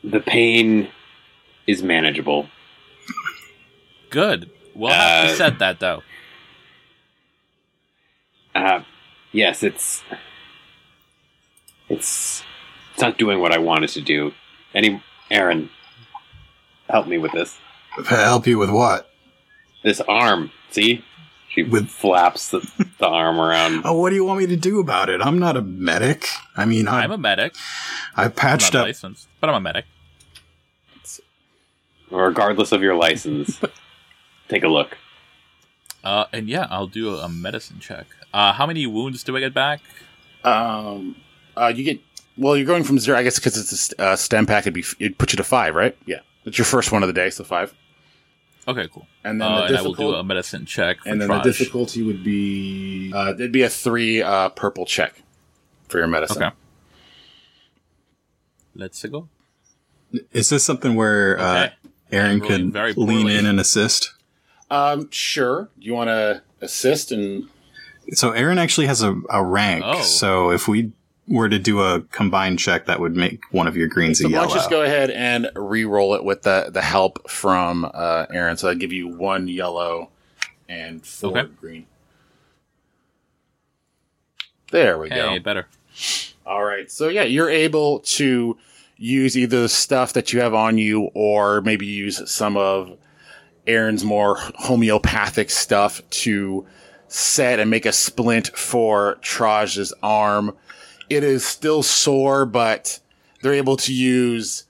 The 0.04 0.20
pain 0.20 0.88
is 1.66 1.82
manageable. 1.82 2.48
Good. 4.10 4.50
Well, 4.74 4.92
have 4.92 5.24
Uh, 5.26 5.30
you 5.30 5.36
said 5.36 5.58
that 5.58 5.80
though. 5.80 6.02
Uh, 8.54 8.82
yes, 9.32 9.62
it's 9.62 10.02
it's 11.88 12.42
it's 12.92 13.00
not 13.00 13.18
doing 13.18 13.40
what 13.40 13.52
I 13.52 13.58
wanted 13.58 13.90
to 13.90 14.00
do. 14.00 14.32
Any 14.74 15.02
Aaron, 15.30 15.70
help 16.88 17.06
me 17.06 17.18
with 17.18 17.32
this. 17.32 17.58
Help 18.06 18.46
you 18.46 18.58
with 18.58 18.70
what? 18.70 19.10
This 19.82 20.00
arm. 20.02 20.50
See, 20.70 21.04
she 21.50 21.62
With- 21.64 21.88
flaps 21.88 22.50
the, 22.50 22.60
the 22.98 23.06
arm 23.06 23.38
around. 23.40 23.82
Oh, 23.84 23.94
what 24.00 24.10
do 24.10 24.16
you 24.16 24.24
want 24.24 24.40
me 24.40 24.46
to 24.46 24.56
do 24.56 24.80
about 24.80 25.08
it? 25.08 25.20
I'm 25.20 25.38
not 25.38 25.56
a 25.56 25.62
medic. 25.62 26.26
I 26.56 26.64
mean, 26.64 26.88
I, 26.88 27.02
I'm 27.02 27.10
a 27.12 27.18
medic. 27.18 27.54
I 28.16 28.24
I'm 28.24 28.32
patched 28.32 28.72
not 28.72 28.80
up. 28.80 28.86
licensed, 28.86 29.28
but 29.40 29.50
I'm 29.50 29.56
a 29.56 29.60
medic. 29.60 29.84
Regardless 32.10 32.72
of 32.72 32.82
your 32.82 32.96
license, 32.96 33.60
take 34.48 34.64
a 34.64 34.68
look. 34.68 34.98
Uh, 36.02 36.24
and 36.32 36.48
yeah, 36.48 36.66
I'll 36.70 36.86
do 36.88 37.14
a 37.16 37.28
medicine 37.28 37.78
check. 37.78 38.06
Uh, 38.34 38.52
how 38.52 38.66
many 38.66 38.86
wounds 38.86 39.22
do 39.22 39.36
I 39.36 39.40
get 39.40 39.54
back? 39.54 39.80
Um, 40.42 41.14
uh, 41.56 41.72
you 41.74 41.84
get, 41.84 42.00
well, 42.36 42.56
you're 42.56 42.66
going 42.66 42.82
from 42.84 42.98
zero, 42.98 43.18
I 43.18 43.22
guess, 43.22 43.38
because 43.38 43.56
it's 43.56 43.70
a 43.70 43.76
st- 43.76 44.00
uh, 44.00 44.16
stem 44.16 44.46
pack, 44.46 44.64
it'd 44.64 44.74
be, 44.74 44.84
it'd 44.98 45.18
put 45.18 45.32
you 45.32 45.36
to 45.36 45.44
five, 45.44 45.74
right? 45.74 45.96
Yeah. 46.06 46.20
It's 46.44 46.58
your 46.58 46.64
first 46.64 46.90
one 46.90 47.02
of 47.02 47.06
the 47.06 47.12
day, 47.12 47.30
so 47.30 47.44
five. 47.44 47.74
Okay, 48.70 48.88
cool. 48.92 49.06
And 49.24 49.40
then 49.40 49.50
uh, 49.50 49.60
the 49.62 49.66
and 49.66 49.76
I 49.78 49.82
will 49.82 49.94
do 49.94 50.14
a 50.14 50.24
medicine 50.24 50.64
check. 50.66 51.00
For 51.00 51.08
and 51.08 51.20
then 51.20 51.28
the 51.28 51.40
difficulty 51.40 52.02
would 52.02 52.22
be 52.24 53.12
uh, 53.14 53.34
it'd 53.34 53.52
be 53.52 53.62
a 53.62 53.68
three 53.68 54.22
uh, 54.22 54.48
purple 54.50 54.86
check 54.86 55.22
for 55.88 55.98
your 55.98 56.06
medicine. 56.06 56.42
Okay. 56.42 56.54
Let's 58.74 59.04
go. 59.04 59.28
Is 60.32 60.48
this 60.48 60.64
something 60.64 60.94
where 60.94 61.38
uh, 61.38 61.64
Okay. 61.66 61.72
Aaron 62.12 62.30
I'm 62.30 62.40
rolling 62.40 62.56
could 62.64 62.72
very 62.72 62.92
lean 62.94 63.22
poorly. 63.22 63.36
in 63.36 63.46
and 63.46 63.60
assist? 63.60 64.14
Um, 64.70 65.08
sure. 65.10 65.68
Do 65.78 65.86
you 65.86 65.94
want 65.94 66.08
to 66.08 66.42
assist 66.60 67.12
and 67.12 67.48
So 68.12 68.30
Aaron 68.30 68.58
actually 68.58 68.86
has 68.86 69.02
a, 69.02 69.20
a 69.30 69.42
rank. 69.44 69.84
Oh. 69.86 70.02
So 70.02 70.50
if 70.50 70.66
we 70.68 70.92
were 71.30 71.48
to 71.48 71.58
do 71.58 71.80
a 71.80 72.00
combined 72.10 72.58
check, 72.58 72.84
that 72.86 73.00
would 73.00 73.16
make 73.16 73.40
one 73.52 73.66
of 73.66 73.76
your 73.76 73.86
greens 73.88 74.18
so 74.18 74.26
a 74.26 74.30
yellow. 74.30 74.46
don't 74.48 74.54
just 74.54 74.68
go 74.68 74.82
ahead 74.82 75.10
and 75.10 75.48
re-roll 75.54 76.14
it 76.14 76.24
with 76.24 76.42
the 76.42 76.68
the 76.72 76.82
help 76.82 77.30
from 77.30 77.88
uh, 77.94 78.26
Aaron? 78.32 78.56
So 78.58 78.68
I 78.68 78.74
give 78.74 78.92
you 78.92 79.08
one 79.08 79.48
yellow 79.48 80.10
and 80.68 81.06
four 81.06 81.38
Okay. 81.38 81.48
green. 81.60 81.86
There 84.70 84.98
we 84.98 85.08
Hey, 85.08 85.16
go. 85.16 85.40
better. 85.40 85.66
All 86.46 86.64
right. 86.64 86.90
So 86.90 87.08
yeah, 87.08 87.22
you're 87.22 87.50
able 87.50 88.00
to 88.00 88.56
use 88.96 89.36
either 89.36 89.62
the 89.62 89.68
stuff 89.68 90.12
that 90.12 90.32
you 90.32 90.40
have 90.40 90.54
on 90.54 90.78
you 90.78 91.10
or 91.14 91.60
maybe 91.62 91.86
use 91.86 92.28
some 92.30 92.56
of 92.56 92.96
Aaron's 93.66 94.04
more 94.04 94.36
homeopathic 94.38 95.50
stuff 95.50 96.02
to 96.10 96.66
set 97.08 97.58
and 97.58 97.70
make 97.70 97.86
a 97.86 97.92
splint 97.92 98.48
for 98.56 99.16
Traj's 99.22 99.92
arm. 100.02 100.56
It 101.10 101.24
is 101.24 101.44
still 101.44 101.82
sore, 101.82 102.46
but 102.46 103.00
they're 103.42 103.52
able 103.52 103.76
to 103.78 103.92
use 103.92 104.64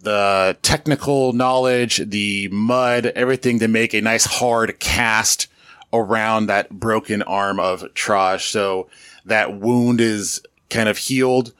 the 0.00 0.56
technical 0.62 1.32
knowledge, 1.32 1.96
the 1.96 2.48
mud, 2.48 3.06
everything 3.06 3.58
to 3.60 3.68
make 3.68 3.94
a 3.94 4.00
nice 4.00 4.24
hard 4.24 4.78
cast 4.78 5.48
around 5.92 6.46
that 6.46 6.70
broken 6.70 7.22
arm 7.22 7.58
of 7.58 7.82
Traj. 7.94 8.48
So 8.50 8.88
that 9.24 9.58
wound 9.58 10.00
is 10.00 10.42
kind 10.70 10.88
of 10.88 10.98
healed 10.98 11.52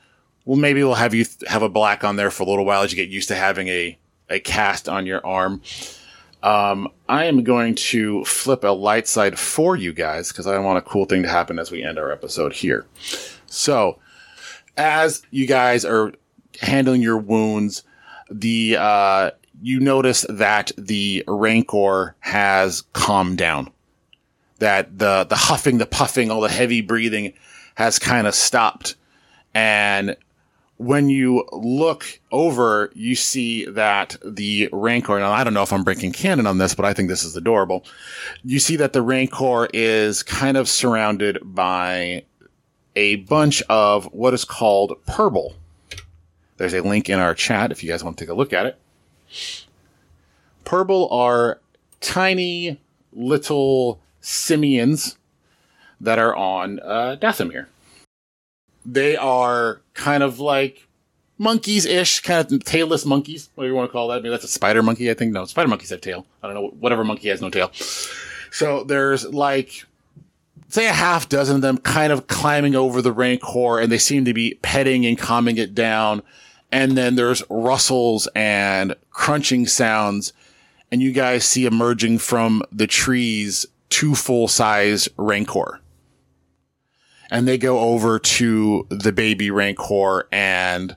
well, 0.45 0.57
maybe 0.57 0.83
we'll 0.83 0.95
have 0.95 1.13
you 1.13 1.25
th- 1.25 1.49
have 1.49 1.63
a 1.63 1.69
black 1.69 2.03
on 2.03 2.15
there 2.15 2.31
for 2.31 2.43
a 2.43 2.45
little 2.45 2.65
while 2.65 2.83
as 2.83 2.91
you 2.91 2.97
get 2.97 3.09
used 3.09 3.29
to 3.29 3.35
having 3.35 3.67
a, 3.69 3.97
a 4.29 4.39
cast 4.39 4.89
on 4.89 5.05
your 5.05 5.25
arm. 5.25 5.61
Um, 6.41 6.89
I 7.07 7.25
am 7.25 7.43
going 7.43 7.75
to 7.75 8.25
flip 8.25 8.65
a 8.65 8.69
light 8.69 9.07
side 9.07 9.39
for 9.39 9.77
you 9.77 9.93
guys 9.93 10.29
because 10.29 10.45
I 10.45 10.57
want 10.59 10.77
a 10.77 10.81
cool 10.81 11.05
thing 11.05 11.23
to 11.23 11.29
happen 11.29 11.57
as 11.57 11.71
we 11.71 11.81
end 11.81 11.97
our 11.97 12.11
episode 12.11 12.51
here. 12.51 12.85
So, 13.53 13.99
as 14.77 15.21
you 15.29 15.45
guys 15.45 15.85
are 15.85 16.13
handling 16.59 17.01
your 17.01 17.17
wounds, 17.17 17.83
the 18.29 18.77
uh, 18.79 19.31
you 19.61 19.79
notice 19.79 20.25
that 20.27 20.71
the 20.77 21.23
rancor 21.27 22.15
has 22.19 22.81
calmed 22.93 23.37
down. 23.37 23.71
That 24.59 24.97
the 24.97 25.25
the 25.29 25.35
huffing, 25.35 25.77
the 25.77 25.85
puffing, 25.85 26.31
all 26.31 26.41
the 26.41 26.49
heavy 26.49 26.81
breathing 26.81 27.33
has 27.75 27.99
kind 27.99 28.27
of 28.27 28.35
stopped, 28.35 28.95
and 29.53 30.15
when 30.77 31.09
you 31.09 31.47
look 31.51 32.19
over, 32.31 32.91
you 32.93 33.15
see 33.15 33.65
that 33.65 34.17
the 34.25 34.69
Rancor, 34.71 35.15
and 35.15 35.23
I 35.23 35.43
don't 35.43 35.53
know 35.53 35.63
if 35.63 35.71
I'm 35.71 35.83
breaking 35.83 36.11
canon 36.11 36.47
on 36.47 36.57
this, 36.57 36.75
but 36.75 36.85
I 36.85 36.93
think 36.93 37.09
this 37.09 37.23
is 37.23 37.37
adorable. 37.37 37.85
You 38.43 38.59
see 38.59 38.75
that 38.77 38.93
the 38.93 39.01
Rancor 39.01 39.69
is 39.73 40.23
kind 40.23 40.57
of 40.57 40.67
surrounded 40.67 41.39
by 41.43 42.25
a 42.95 43.17
bunch 43.17 43.61
of 43.63 44.05
what 44.13 44.33
is 44.33 44.45
called 44.45 44.97
purble. 45.05 45.55
There's 46.57 46.73
a 46.73 46.81
link 46.81 47.09
in 47.09 47.19
our 47.19 47.33
chat 47.33 47.71
if 47.71 47.83
you 47.83 47.89
guys 47.89 48.03
want 48.03 48.17
to 48.17 48.23
take 48.23 48.31
a 48.31 48.35
look 48.35 48.53
at 48.53 48.65
it. 48.65 48.77
Purble 50.63 51.09
are 51.09 51.59
tiny 51.99 52.79
little 53.11 53.99
simians 54.21 55.17
that 55.99 56.19
are 56.19 56.35
on 56.35 56.79
uh, 56.79 57.17
Dathomir 57.19 57.67
they 58.85 59.15
are 59.15 59.81
kind 59.93 60.23
of 60.23 60.39
like 60.39 60.87
monkeys 61.37 61.85
ish, 61.85 62.19
kind 62.21 62.51
of 62.51 62.59
tailless 62.59 63.05
monkeys, 63.05 63.49
whatever 63.55 63.71
you 63.71 63.75
want 63.75 63.89
to 63.89 63.91
call 63.91 64.07
that. 64.09 64.21
Maybe 64.21 64.29
that's 64.29 64.43
a 64.43 64.49
spider 64.49 64.83
monkey, 64.83 65.09
I 65.09 65.13
think. 65.13 65.31
No, 65.31 65.45
spider 65.45 65.67
monkeys 65.67 65.89
have 65.89 66.01
tail. 66.01 66.25
I 66.41 66.47
don't 66.47 66.55
know. 66.55 66.67
Whatever 66.79 67.03
monkey 67.03 67.29
has 67.29 67.41
no 67.41 67.49
tail. 67.49 67.71
So 68.51 68.83
there's 68.83 69.25
like, 69.25 69.85
say 70.73 70.87
a 70.87 70.93
half 70.93 71.29
dozen 71.29 71.57
of 71.57 71.61
them 71.61 71.77
kind 71.77 72.11
of 72.11 72.25
climbing 72.27 72.75
over 72.75 73.01
the 73.01 73.11
rancor 73.11 73.79
and 73.79 73.91
they 73.91 73.97
seem 73.97 74.25
to 74.25 74.33
be 74.33 74.57
petting 74.61 75.05
and 75.05 75.17
calming 75.19 75.57
it 75.57 75.75
down. 75.75 76.23
And 76.71 76.97
then 76.97 77.15
there's 77.15 77.43
rustles 77.49 78.27
and 78.33 78.95
crunching 79.11 79.67
sounds. 79.67 80.33
And 80.91 81.01
you 81.01 81.11
guys 81.11 81.45
see 81.45 81.65
emerging 81.65 82.17
from 82.17 82.63
the 82.71 82.87
trees 82.87 83.67
two 83.89 84.15
full 84.15 84.47
size 84.47 85.07
rancor 85.15 85.79
and 87.29 87.47
they 87.47 87.57
go 87.57 87.79
over 87.79 88.19
to 88.19 88.85
the 88.89 89.11
baby 89.11 89.49
Rancor 89.49 90.27
and 90.31 90.95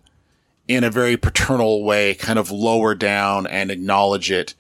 in 0.68 0.84
a 0.84 0.90
very 0.90 1.16
paternal 1.16 1.84
way 1.84 2.14
kind 2.14 2.38
of 2.38 2.50
lower 2.50 2.94
down 2.94 3.46
and 3.46 3.70
acknowledge 3.70 4.30
it. 4.30 4.54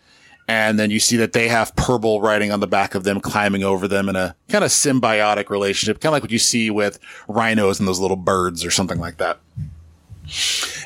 And 0.48 0.78
then 0.78 0.90
you 0.90 1.00
see 1.00 1.16
that 1.16 1.32
they 1.32 1.48
have 1.48 1.74
Purble 1.74 2.20
riding 2.20 2.52
on 2.52 2.60
the 2.60 2.68
back 2.68 2.94
of 2.94 3.02
them, 3.02 3.20
climbing 3.20 3.64
over 3.64 3.88
them 3.88 4.08
in 4.08 4.14
a 4.14 4.36
kind 4.48 4.62
of 4.62 4.70
symbiotic 4.70 5.50
relationship, 5.50 6.00
kind 6.00 6.10
of 6.10 6.12
like 6.12 6.22
what 6.22 6.30
you 6.30 6.38
see 6.38 6.70
with 6.70 7.00
rhinos 7.26 7.80
and 7.80 7.88
those 7.88 7.98
little 7.98 8.16
birds 8.16 8.64
or 8.64 8.70
something 8.70 9.00
like 9.00 9.16
that. 9.16 9.40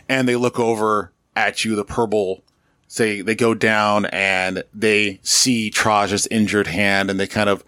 And 0.09 0.27
they 0.27 0.37
look 0.37 0.59
over 0.59 1.13
at 1.37 1.65
you, 1.65 1.77
the 1.77 1.85
Purble 1.85 2.43
say 2.89 3.21
they 3.21 3.35
go 3.35 3.55
down 3.55 4.07
and 4.07 4.65
they 4.75 5.21
see 5.23 5.71
Traj's 5.71 6.27
injured 6.29 6.67
hand 6.67 7.11
and 7.11 7.21
they 7.21 7.27
kind 7.27 7.49
of, 7.49 7.63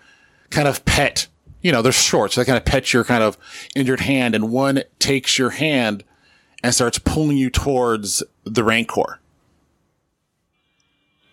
kind 0.51 0.67
of 0.67 0.85
pet 0.85 1.29
you 1.63 1.71
know, 1.71 1.81
they're 1.81 1.93
short. 1.93 2.33
So 2.33 2.41
they 2.41 2.45
kind 2.45 2.59
of 2.59 2.65
pet 2.65 2.93
your 2.93 3.05
kind 3.05 3.23
of 3.23 3.39
injured 3.75 4.01
hand 4.01 4.35
and 4.35 4.51
one 4.51 4.83
takes 4.99 5.39
your 5.39 5.51
hand 5.51 6.05
and 6.63 6.75
starts 6.75 6.99
pulling 6.99 7.37
you 7.37 7.51
towards 7.51 8.23
the 8.45 8.65
Rancor. 8.65 9.21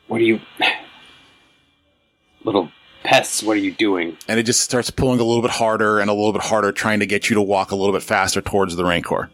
What 0.09 0.19
are 0.19 0.25
you. 0.25 0.41
Little 2.43 2.71
pests, 3.03 3.43
what 3.43 3.57
are 3.57 3.59
you 3.59 3.71
doing? 3.71 4.17
And 4.27 4.39
it 4.39 4.43
just 4.43 4.61
starts 4.61 4.89
pulling 4.89 5.19
a 5.19 5.23
little 5.23 5.41
bit 5.41 5.51
harder 5.51 5.99
and 5.99 6.09
a 6.09 6.13
little 6.13 6.33
bit 6.33 6.41
harder, 6.41 6.71
trying 6.71 6.99
to 6.99 7.05
get 7.05 7.29
you 7.29 7.35
to 7.35 7.41
walk 7.41 7.71
a 7.71 7.75
little 7.75 7.93
bit 7.93 8.03
faster 8.03 8.41
towards 8.41 8.75
the 8.75 8.85
Rancor. 8.85 9.29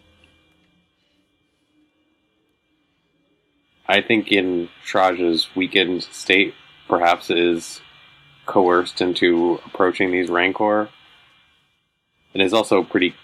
I 3.88 4.02
think 4.02 4.32
in 4.32 4.70
Traj's 4.84 5.56
weakened 5.56 6.04
state, 6.04 6.56
perhaps 6.88 7.30
is 7.30 7.80
coerced 8.46 9.02
into 9.02 9.60
approaching 9.66 10.12
these 10.12 10.30
Rancor. 10.30 10.90
And 12.34 12.42
is 12.42 12.54
also 12.54 12.84
pretty 12.84 13.16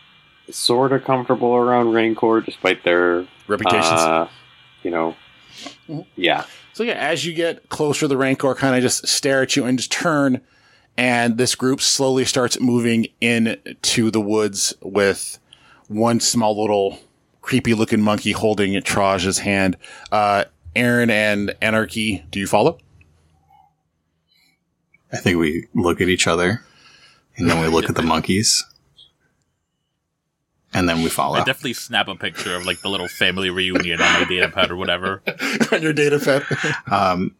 sort 0.49 0.93
of 0.93 1.03
comfortable 1.03 1.53
around 1.53 1.91
Rancor 1.91 2.39
despite 2.39 2.83
their 2.83 3.25
reputations. 3.47 3.99
Uh, 3.99 4.29
you 4.83 4.91
know, 4.91 5.15
yeah. 6.15 6.45
So 6.81 6.85
yeah, 6.85 6.93
as 6.93 7.23
you 7.23 7.33
get 7.33 7.69
closer, 7.69 8.07
the 8.07 8.17
Rancor 8.17 8.55
kind 8.55 8.75
of 8.75 8.81
just 8.81 9.07
stare 9.07 9.43
at 9.43 9.55
you 9.55 9.65
and 9.65 9.77
just 9.77 9.91
turn, 9.91 10.41
and 10.97 11.37
this 11.37 11.53
group 11.53 11.79
slowly 11.79 12.25
starts 12.25 12.59
moving 12.59 13.05
into 13.21 14.09
the 14.09 14.19
woods 14.19 14.73
with 14.81 15.37
one 15.89 16.19
small 16.19 16.59
little 16.59 16.97
creepy 17.43 17.75
looking 17.75 18.01
monkey 18.01 18.31
holding 18.31 18.81
Traj's 18.81 19.37
hand. 19.37 19.77
Uh, 20.11 20.45
Aaron 20.75 21.11
and 21.11 21.55
Anarchy, 21.61 22.25
do 22.31 22.39
you 22.39 22.47
follow? 22.47 22.79
I 25.13 25.17
think 25.17 25.37
we 25.37 25.67
look 25.75 26.01
at 26.01 26.09
each 26.09 26.25
other 26.25 26.65
and 27.37 27.47
then 27.47 27.61
we 27.61 27.67
look 27.67 27.91
at 27.91 27.95
the 27.95 28.01
monkeys 28.01 28.65
and 30.73 30.87
then 30.87 31.01
we 31.03 31.09
follow. 31.09 31.35
I 31.35 31.43
definitely 31.43 31.73
snap 31.73 32.07
a 32.07 32.15
picture 32.15 32.55
of 32.55 32.65
like 32.65 32.81
the 32.81 32.89
little 32.89 33.07
family 33.07 33.49
reunion 33.49 34.01
on 34.01 34.13
my 34.13 34.25
data 34.25 34.49
pad 34.49 34.71
or 34.71 34.75
whatever. 34.75 35.21
on 35.71 35.81
your 35.81 35.93
data 35.93 36.19
pad. 36.19 36.75
um, 36.91 37.35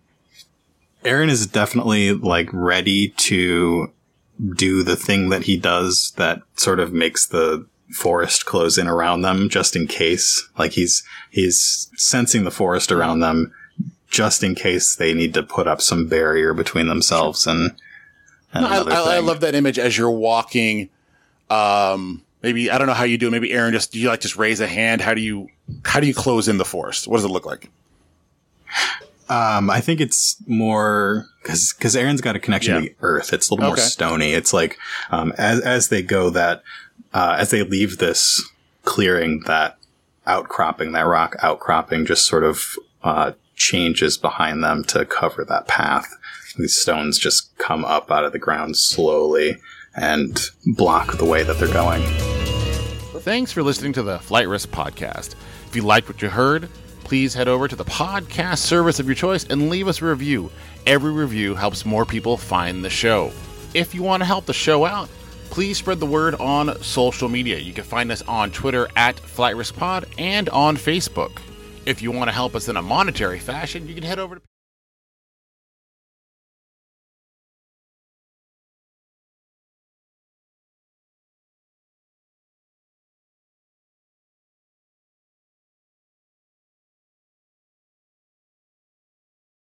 Aaron 1.03 1.29
is 1.29 1.47
definitely 1.47 2.13
like 2.13 2.49
ready 2.51 3.09
to 3.09 3.91
do 4.55 4.83
the 4.83 4.95
thing 4.95 5.29
that 5.29 5.43
he 5.43 5.57
does 5.57 6.13
that 6.17 6.41
sort 6.55 6.79
of 6.79 6.93
makes 6.93 7.25
the 7.25 7.65
forest 7.93 8.45
close 8.45 8.77
in 8.77 8.87
around 8.87 9.21
them 9.21 9.49
just 9.49 9.75
in 9.75 9.87
case. 9.87 10.49
Like 10.57 10.73
he's 10.73 11.03
he's 11.29 11.89
sensing 11.95 12.43
the 12.43 12.51
forest 12.51 12.91
around 12.91 13.21
them 13.21 13.53
just 14.09 14.43
in 14.43 14.55
case 14.55 14.95
they 14.95 15.13
need 15.13 15.33
to 15.33 15.43
put 15.43 15.67
up 15.67 15.81
some 15.81 16.07
barrier 16.07 16.53
between 16.53 16.87
themselves 16.87 17.47
and. 17.47 17.71
and 18.53 18.63
no, 18.63 18.69
I, 18.69 19.13
I, 19.13 19.15
I, 19.15 19.19
love 19.19 19.39
that 19.39 19.55
image 19.55 19.79
as 19.79 19.97
you're 19.97 20.11
walking. 20.11 20.89
Um, 21.49 22.23
maybe 22.43 22.69
I 22.71 22.77
don't 22.77 22.87
know 22.87 22.93
how 22.93 23.03
you 23.03 23.17
do 23.17 23.27
it. 23.27 23.31
Maybe 23.31 23.51
Aaron 23.51 23.73
just 23.73 23.91
do 23.91 23.99
you 23.99 24.07
like 24.09 24.21
just 24.21 24.37
raise 24.37 24.59
a 24.59 24.67
hand? 24.67 25.01
How 25.01 25.13
do 25.13 25.21
you 25.21 25.49
how 25.83 25.99
do 25.99 26.07
you 26.07 26.13
close 26.13 26.47
in 26.47 26.57
the 26.57 26.65
forest? 26.65 27.07
What 27.07 27.17
does 27.17 27.25
it 27.25 27.31
look 27.31 27.45
like? 27.45 27.69
Um, 29.29 29.69
I 29.69 29.79
think 29.79 30.01
it's 30.01 30.35
more 30.45 31.25
because 31.41 31.73
because 31.73 31.95
Aaron's 31.95 32.21
got 32.21 32.35
a 32.35 32.39
connection 32.39 32.75
yeah. 32.75 32.81
to 32.81 32.87
the 32.87 32.95
earth. 33.01 33.31
It's 33.33 33.49
a 33.49 33.53
little 33.53 33.71
okay. 33.71 33.79
more 33.81 33.85
stony. 33.85 34.33
It's 34.33 34.53
like 34.53 34.77
um, 35.09 35.33
as 35.37 35.61
as 35.61 35.87
they 35.87 36.01
go 36.01 36.29
that 36.31 36.63
uh, 37.13 37.37
as 37.39 37.49
they 37.51 37.63
leave 37.63 37.97
this 37.97 38.45
clearing, 38.83 39.41
that 39.47 39.77
outcropping, 40.27 40.91
that 40.93 41.03
rock 41.03 41.35
outcropping, 41.41 42.05
just 42.05 42.25
sort 42.25 42.43
of 42.43 42.75
uh, 43.03 43.31
changes 43.55 44.17
behind 44.17 44.63
them 44.63 44.83
to 44.85 45.05
cover 45.05 45.45
that 45.45 45.67
path. 45.67 46.17
These 46.57 46.75
stones 46.75 47.17
just 47.17 47.57
come 47.57 47.85
up 47.85 48.11
out 48.11 48.25
of 48.25 48.33
the 48.33 48.39
ground 48.39 48.75
slowly 48.75 49.57
and 49.95 50.39
block 50.65 51.17
the 51.17 51.25
way 51.25 51.43
that 51.43 51.57
they're 51.57 51.73
going. 51.73 52.01
Thanks 53.21 53.51
for 53.51 53.61
listening 53.61 53.93
to 53.93 54.03
the 54.03 54.19
Flight 54.19 54.47
Risk 54.47 54.69
Podcast. 54.69 55.35
If 55.67 55.75
you 55.75 55.83
liked 55.83 56.07
what 56.07 56.21
you 56.21 56.29
heard, 56.29 56.69
please 57.03 57.33
head 57.33 57.47
over 57.47 57.67
to 57.67 57.75
the 57.75 57.85
podcast 57.85 58.59
service 58.59 58.99
of 58.99 59.05
your 59.05 59.15
choice 59.15 59.43
and 59.45 59.69
leave 59.69 59.87
us 59.87 60.01
a 60.01 60.05
review. 60.05 60.51
Every 60.87 61.11
review 61.11 61.55
helps 61.55 61.85
more 61.85 62.05
people 62.05 62.37
find 62.37 62.83
the 62.83 62.89
show. 62.89 63.31
If 63.73 63.93
you 63.93 64.01
want 64.01 64.21
to 64.21 64.25
help 64.25 64.45
the 64.45 64.53
show 64.53 64.85
out, 64.85 65.09
please 65.49 65.77
spread 65.77 65.99
the 65.99 66.05
word 66.05 66.35
on 66.35 66.81
social 66.81 67.29
media. 67.29 67.59
You 67.59 67.73
can 67.73 67.83
find 67.83 68.11
us 68.11 68.21
on 68.23 68.51
Twitter 68.51 68.87
at 68.95 69.19
Flight 69.19 69.55
Risk 69.55 69.75
Pod 69.75 70.05
and 70.17 70.49
on 70.49 70.77
Facebook. 70.77 71.39
If 71.85 72.01
you 72.01 72.11
want 72.11 72.29
to 72.29 72.33
help 72.33 72.55
us 72.55 72.69
in 72.69 72.77
a 72.77 72.81
monetary 72.81 73.39
fashion, 73.39 73.87
you 73.87 73.93
can 73.93 74.03
head 74.03 74.19
over 74.19 74.35
to 74.35 74.41